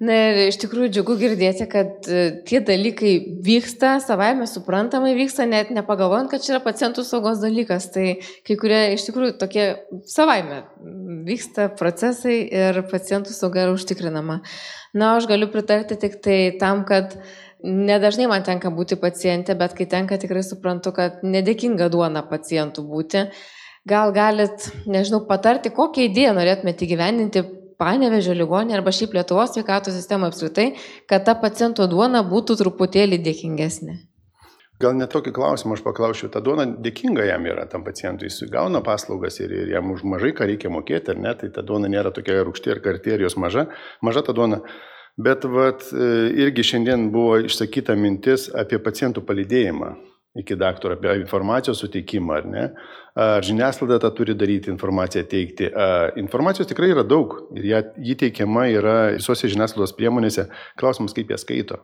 Na 0.01 0.15
ir 0.31 0.39
iš 0.47 0.55
tikrųjų 0.63 0.87
džiugu 0.95 1.13
girdėti, 1.19 1.67
kad 1.69 2.07
e, 2.09 2.21
tie 2.49 2.57
dalykai 2.65 3.11
vyksta, 3.45 3.99
savaime 4.01 4.47
suprantamai 4.49 5.11
vyksta, 5.13 5.45
net 5.45 5.69
nepagalvojant, 5.75 6.31
kad 6.31 6.41
čia 6.41 6.55
yra 6.55 6.61
pacientų 6.65 7.05
saugos 7.05 7.37
dalykas. 7.43 7.91
Tai 7.93 8.07
kai 8.47 8.57
kurie 8.57 8.79
iš 8.95 9.05
tikrųjų 9.11 9.35
tokie 9.43 9.67
savaime 10.09 10.63
vyksta 11.27 11.69
procesai 11.77 12.39
ir 12.49 12.81
pacientų 12.89 13.37
sauga 13.37 13.67
yra 13.67 13.77
užtikrinama. 13.77 14.39
Na, 14.97 15.13
aš 15.19 15.29
galiu 15.29 15.51
pritarti 15.53 15.99
tik 16.01 16.17
tai 16.25 16.39
tam, 16.57 16.81
kad 16.89 17.13
nedažnai 17.61 18.25
man 18.31 18.41
tenka 18.47 18.73
būti 18.73 18.97
pacientė, 18.97 19.53
bet 19.59 19.77
kai 19.77 19.85
tenka 19.85 20.17
tikrai 20.17 20.41
suprantu, 20.41 20.97
kad 20.97 21.21
nedėkinga 21.21 21.93
duona 21.93 22.25
pacientų 22.25 22.89
būti. 22.89 23.27
Gal 23.89 24.11
galit, 24.13 24.67
nežinau, 24.85 25.23
patarti, 25.25 25.71
kokią 25.73 26.05
idėją 26.05 26.35
norėtumėte 26.37 26.85
įgyvendinti 26.85 27.41
Panevežio 27.81 28.35
ligonė 28.37 28.75
arba 28.77 28.91
šiaip 28.93 29.15
Lietuvos 29.17 29.55
sveikatos 29.55 29.95
sistema 29.97 30.27
apskritai, 30.29 30.67
kad 31.09 31.25
ta 31.25 31.33
paciento 31.33 31.87
duona 31.89 32.21
būtų 32.21 32.59
truputėlį 32.59 33.17
dėkingesnė? 33.25 33.95
Gal 34.81 34.93
net 34.97 35.09
tokį 35.13 35.33
klausimą 35.33 35.77
aš 35.77 35.81
paklausiu, 35.85 36.29
ta 36.29 36.43
duona 36.45 36.67
dėkinga 36.85 37.25
jam 37.25 37.45
yra 37.49 37.65
tam 37.69 37.81
pacientui, 37.85 38.29
jis 38.29 38.53
gauna 38.53 38.83
paslaugas 38.85 39.41
ir, 39.41 39.49
ir 39.63 39.73
jam 39.73 39.89
už 39.93 40.05
mažai 40.13 40.29
ką 40.37 40.45
reikia 40.51 40.69
mokėti, 40.73 41.15
ar 41.15 41.21
ne, 41.25 41.33
tai 41.41 41.49
ta 41.53 41.65
duona 41.65 41.89
nėra 41.89 42.13
tokia 42.13 42.37
rūkšti 42.45 42.73
ir 42.75 42.83
karterijos 42.85 43.37
maža, 43.41 43.65
maža 44.05 44.25
ta 44.29 44.37
duona. 44.37 44.61
Bet 45.21 45.45
vat, 45.49 45.89
e, 45.89 46.13
irgi 46.45 46.65
šiandien 46.69 47.09
buvo 47.13 47.41
išsakyta 47.49 47.97
mintis 47.97 48.45
apie 48.57 48.77
pacientų 48.81 49.25
palydėjimą 49.25 49.95
iki 50.37 50.55
daktaro, 50.55 50.95
apie 50.95 51.11
informacijos 51.19 51.81
suteikimą, 51.83 52.37
ar 52.39 52.45
ne? 52.47 52.65
Ar 53.19 53.43
žiniasklaida 53.43 53.97
tą 53.99 54.11
turi 54.15 54.35
daryti, 54.37 54.71
informaciją 54.71 55.25
teikti. 55.27 55.67
Informacijos 56.21 56.69
tikrai 56.69 56.93
yra 56.93 57.03
daug 57.03 57.35
ir 57.57 57.67
ją, 57.67 57.81
jį 57.99 58.15
teikiama 58.23 58.69
yra 58.71 58.95
visose 59.17 59.49
žiniasklaidos 59.51 59.95
priemonėse. 59.97 60.47
Klausimas, 60.79 61.15
kaip 61.17 61.33
ją 61.33 61.39
skaito. 61.41 61.81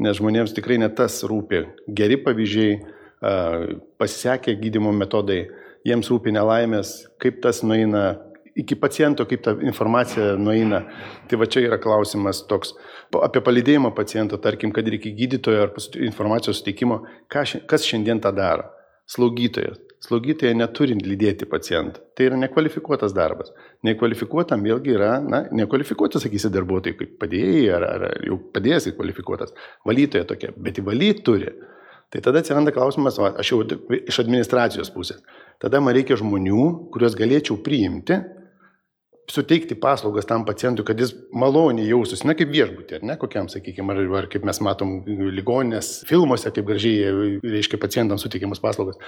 Nes 0.00 0.16
žmonėms 0.16 0.56
tikrai 0.56 0.78
net 0.80 0.96
tas 0.96 1.18
rūpi. 1.28 1.66
Geri 1.92 2.16
pavyzdžiai, 2.24 2.78
pasisekę 4.00 4.56
gydimo 4.62 4.94
metodai, 4.96 5.42
jiems 5.84 6.08
rūpi 6.08 6.32
nelaimės, 6.32 6.94
kaip 7.20 7.42
tas 7.44 7.60
nueina 7.60 8.14
iki 8.62 8.76
paciento, 8.80 9.26
kaip 9.28 9.44
ta 9.44 9.54
informacija 9.66 10.34
nueina. 10.40 10.82
Tai 11.28 11.40
va 11.40 11.48
čia 11.50 11.64
yra 11.66 11.80
klausimas 11.82 12.42
toks 12.50 12.74
apie 13.20 13.42
palydėjimą 13.44 13.94
paciento, 13.96 14.38
tarkim, 14.42 14.74
kad 14.76 14.88
reikia 14.88 15.14
gydytojo 15.16 15.64
ar 15.66 15.72
informacijos 16.00 16.60
suteikimo, 16.60 17.02
kas 17.30 17.86
šiandien 17.86 18.22
tą 18.22 18.34
daro. 18.36 18.68
Slaugytojas. 19.10 19.80
Slaugytoja 20.00 20.54
neturint 20.56 21.02
lydėti 21.04 21.44
pacientą. 21.50 22.00
Tai 22.16 22.28
yra 22.30 22.36
nekvalifikuotas 22.40 23.12
darbas. 23.12 23.50
Nekvalifikuotam 23.84 24.62
vėlgi 24.64 24.94
yra, 24.94 25.10
na, 25.20 25.42
nekvalifikuotas, 25.52 26.22
sakysi, 26.24 26.48
darbuotojai, 26.54 26.96
kaip 26.96 27.18
padėjai 27.20 27.66
ar, 27.76 27.84
ar 27.88 28.06
jau 28.24 28.38
padėjęs 28.54 28.86
įkvalifikuotas. 28.92 29.52
Valytoja 29.88 30.24
tokia, 30.30 30.54
bet 30.56 30.80
įvalyti 30.80 31.26
turi. 31.26 31.52
Tai 32.10 32.22
tada 32.24 32.40
atsiranda 32.40 32.72
klausimas, 32.74 33.18
va, 33.20 33.34
aš 33.38 33.52
jau 33.52 33.60
iš 33.98 34.22
administracijos 34.22 34.88
pusės. 34.94 35.20
Tada 35.62 35.82
man 35.84 35.94
reikia 35.98 36.16
žmonių, 36.18 36.64
kuriuos 36.94 37.18
galėčiau 37.18 37.58
priimti 37.62 38.16
suteikti 39.30 39.76
paslaugas 39.78 40.26
tam 40.28 40.44
pacientui, 40.48 40.84
kad 40.86 40.98
jis 41.00 41.12
maloniai 41.36 41.88
jaustųsi, 41.88 42.26
na 42.28 42.34
kaip 42.38 42.50
viešbutė, 42.52 42.98
ar 42.98 43.06
ne, 43.06 43.16
kokiam, 43.20 43.48
sakykime, 43.52 43.94
ar, 43.94 44.02
ar 44.20 44.28
kaip 44.32 44.44
mes 44.48 44.60
matom 44.64 44.96
ligoninės 45.06 45.90
filmuose, 46.08 46.50
kaip 46.54 46.66
gražiai, 46.68 47.38
reiškia, 47.44 47.80
pacientams 47.80 48.24
suteikiamas 48.26 48.62
paslaugas. 48.62 48.98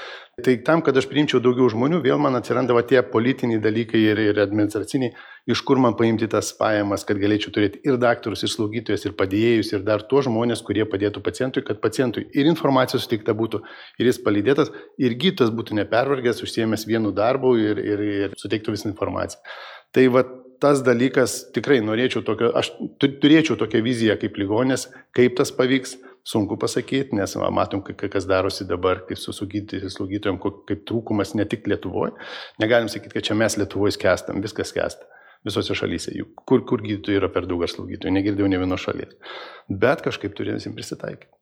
Tai 0.45 0.57
tam, 0.67 0.85
kad 0.87 0.97
aš 0.99 1.09
priimčiau 1.11 1.43
daugiau 1.43 1.69
žmonių, 1.73 2.03
vėl 2.05 2.23
man 2.23 2.39
atsiranda 2.39 2.77
va, 2.77 2.85
tie 2.87 3.03
politiniai 3.03 3.63
dalykai 3.63 4.03
ir, 4.13 4.23
ir 4.31 4.43
administraciniai, 4.45 5.13
iš 5.51 5.63
kur 5.67 5.81
man 5.83 5.97
paimti 5.99 6.29
tas 6.31 6.53
pajamas, 6.59 7.03
kad 7.07 7.19
galėčiau 7.19 7.51
turėti 7.55 7.83
ir 7.89 7.99
daktarus, 8.01 8.45
ir 8.47 8.53
slaugytojus, 8.53 9.09
ir 9.09 9.17
padėjėjus, 9.19 9.73
ir 9.75 9.85
dar 9.87 10.05
tuos 10.07 10.29
žmonės, 10.29 10.63
kurie 10.67 10.87
padėtų 10.89 11.23
pacientui, 11.25 11.65
kad 11.67 11.83
pacientui 11.83 12.29
ir 12.31 12.47
informacija 12.51 13.01
suteikta 13.03 13.35
būtų, 13.35 13.63
ir 13.99 14.11
jis 14.13 14.23
palydėtas, 14.23 14.71
ir 15.03 15.19
gytas 15.19 15.51
būtų 15.51 15.81
nepervargęs, 15.83 16.45
užsiemęs 16.47 16.87
vienu 16.87 17.11
darbu 17.17 17.57
ir, 17.59 17.83
ir, 17.83 18.09
ir 18.27 18.37
suteiktų 18.39 18.77
visą 18.77 18.93
informaciją. 18.93 19.43
Tai 19.93 20.07
va 20.15 20.25
tas 20.63 20.81
dalykas 20.87 21.37
tikrai 21.55 21.81
norėčiau 21.83 22.23
tokio, 22.27 22.53
aš 22.57 22.71
turėčiau 23.03 23.59
tokią 23.61 23.83
viziją 23.85 24.17
kaip 24.21 24.39
ligonės, 24.39 24.87
kaip 25.17 25.35
tas 25.41 25.51
pavyks, 25.55 25.97
sunku 26.23 26.55
pasakyti, 26.61 27.17
nes 27.19 27.35
va, 27.35 27.49
matom, 27.51 27.83
kas 27.83 28.29
darosi 28.31 28.67
dabar, 28.69 29.03
kaip 29.09 29.19
su 29.19 29.35
slaugytojom, 29.35 30.39
kaip 30.39 30.85
trūkumas 30.87 31.35
ne 31.35 31.49
tik 31.51 31.67
Lietuvoje. 31.67 32.15
Negalim 32.63 32.91
sakyti, 32.93 33.17
kad 33.17 33.27
čia 33.27 33.39
mes 33.39 33.59
Lietuvoje 33.59 33.97
skęstam, 33.99 34.43
viskas 34.45 34.71
skęsta 34.71 35.11
visose 35.45 35.75
šalyse. 35.75 36.15
Juk 36.17 36.43
kur, 36.47 36.65
kur 36.69 36.83
gydytojų 36.85 37.19
yra 37.21 37.31
per 37.33 37.49
daug 37.51 37.65
ar 37.65 37.71
slaugytojų, 37.73 38.15
negirdėjau 38.15 38.51
ne 38.51 38.61
vienos 38.63 38.85
šalies. 38.85 39.17
Bet 39.69 40.05
kažkaip 40.05 40.37
turėsim 40.39 40.77
prisitaikyti. 40.77 41.33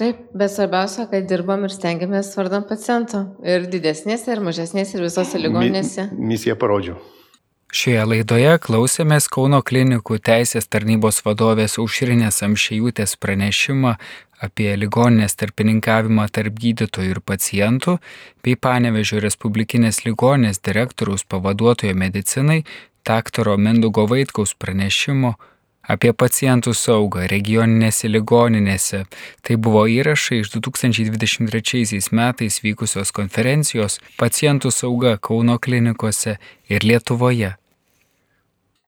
Taip, 0.00 0.22
bet 0.38 0.48
svarbiausia, 0.54 1.04
kad 1.10 1.26
dirbam 1.28 1.66
ir 1.66 1.74
stengiamės 1.74 2.30
vardan 2.38 2.64
paciento. 2.68 3.26
Ir 3.44 3.66
didesnėse, 3.70 4.30
ir 4.32 4.40
mažesnėse, 4.40 4.96
ir 4.96 5.04
visose 5.04 5.40
ligoninėse. 5.42 6.06
Mi, 6.14 6.30
misiją 6.32 6.56
parodžiau. 6.60 6.96
Šioje 7.72 8.02
laidoje 8.04 8.58
klausėmės 8.60 9.30
Kauno 9.32 9.62
klinikų 9.64 10.18
teisės 10.20 10.66
tarnybos 10.68 11.22
vadovės 11.24 11.78
Aušrinės 11.80 12.42
Amšėjūtės 12.44 13.14
pranešimą 13.16 13.94
apie 14.44 14.66
ligoninės 14.76 15.38
tarpininkavimą 15.40 16.26
tarp 16.36 16.58
gydytojų 16.60 17.14
ir 17.14 17.20
pacientų, 17.24 17.94
bei 18.44 18.58
Panevežio 18.60 19.22
Respublikinės 19.24 20.02
ligoninės 20.04 20.60
direktoriaus 20.60 21.24
pavaduotojo 21.24 21.94
medicinai, 21.96 22.58
daktaro 23.08 23.56
Mendugo 23.56 24.04
Vaitkaus 24.10 24.52
pranešimo 24.52 25.32
apie 25.88 26.12
pacientų 26.12 26.76
saugą 26.76 27.24
regioninėse 27.32 28.12
ligoninėse. 28.12 29.06
Tai 29.40 29.56
buvo 29.56 29.86
įrašai 29.88 30.42
iš 30.42 30.52
2023 30.58 32.12
metais 32.12 32.60
vykusios 32.68 33.16
konferencijos 33.16 33.98
Pacientų 34.20 34.76
sauga 34.76 35.16
Kauno 35.16 35.56
klinikose 35.56 36.36
ir 36.68 36.84
Lietuvoje. 36.84 37.56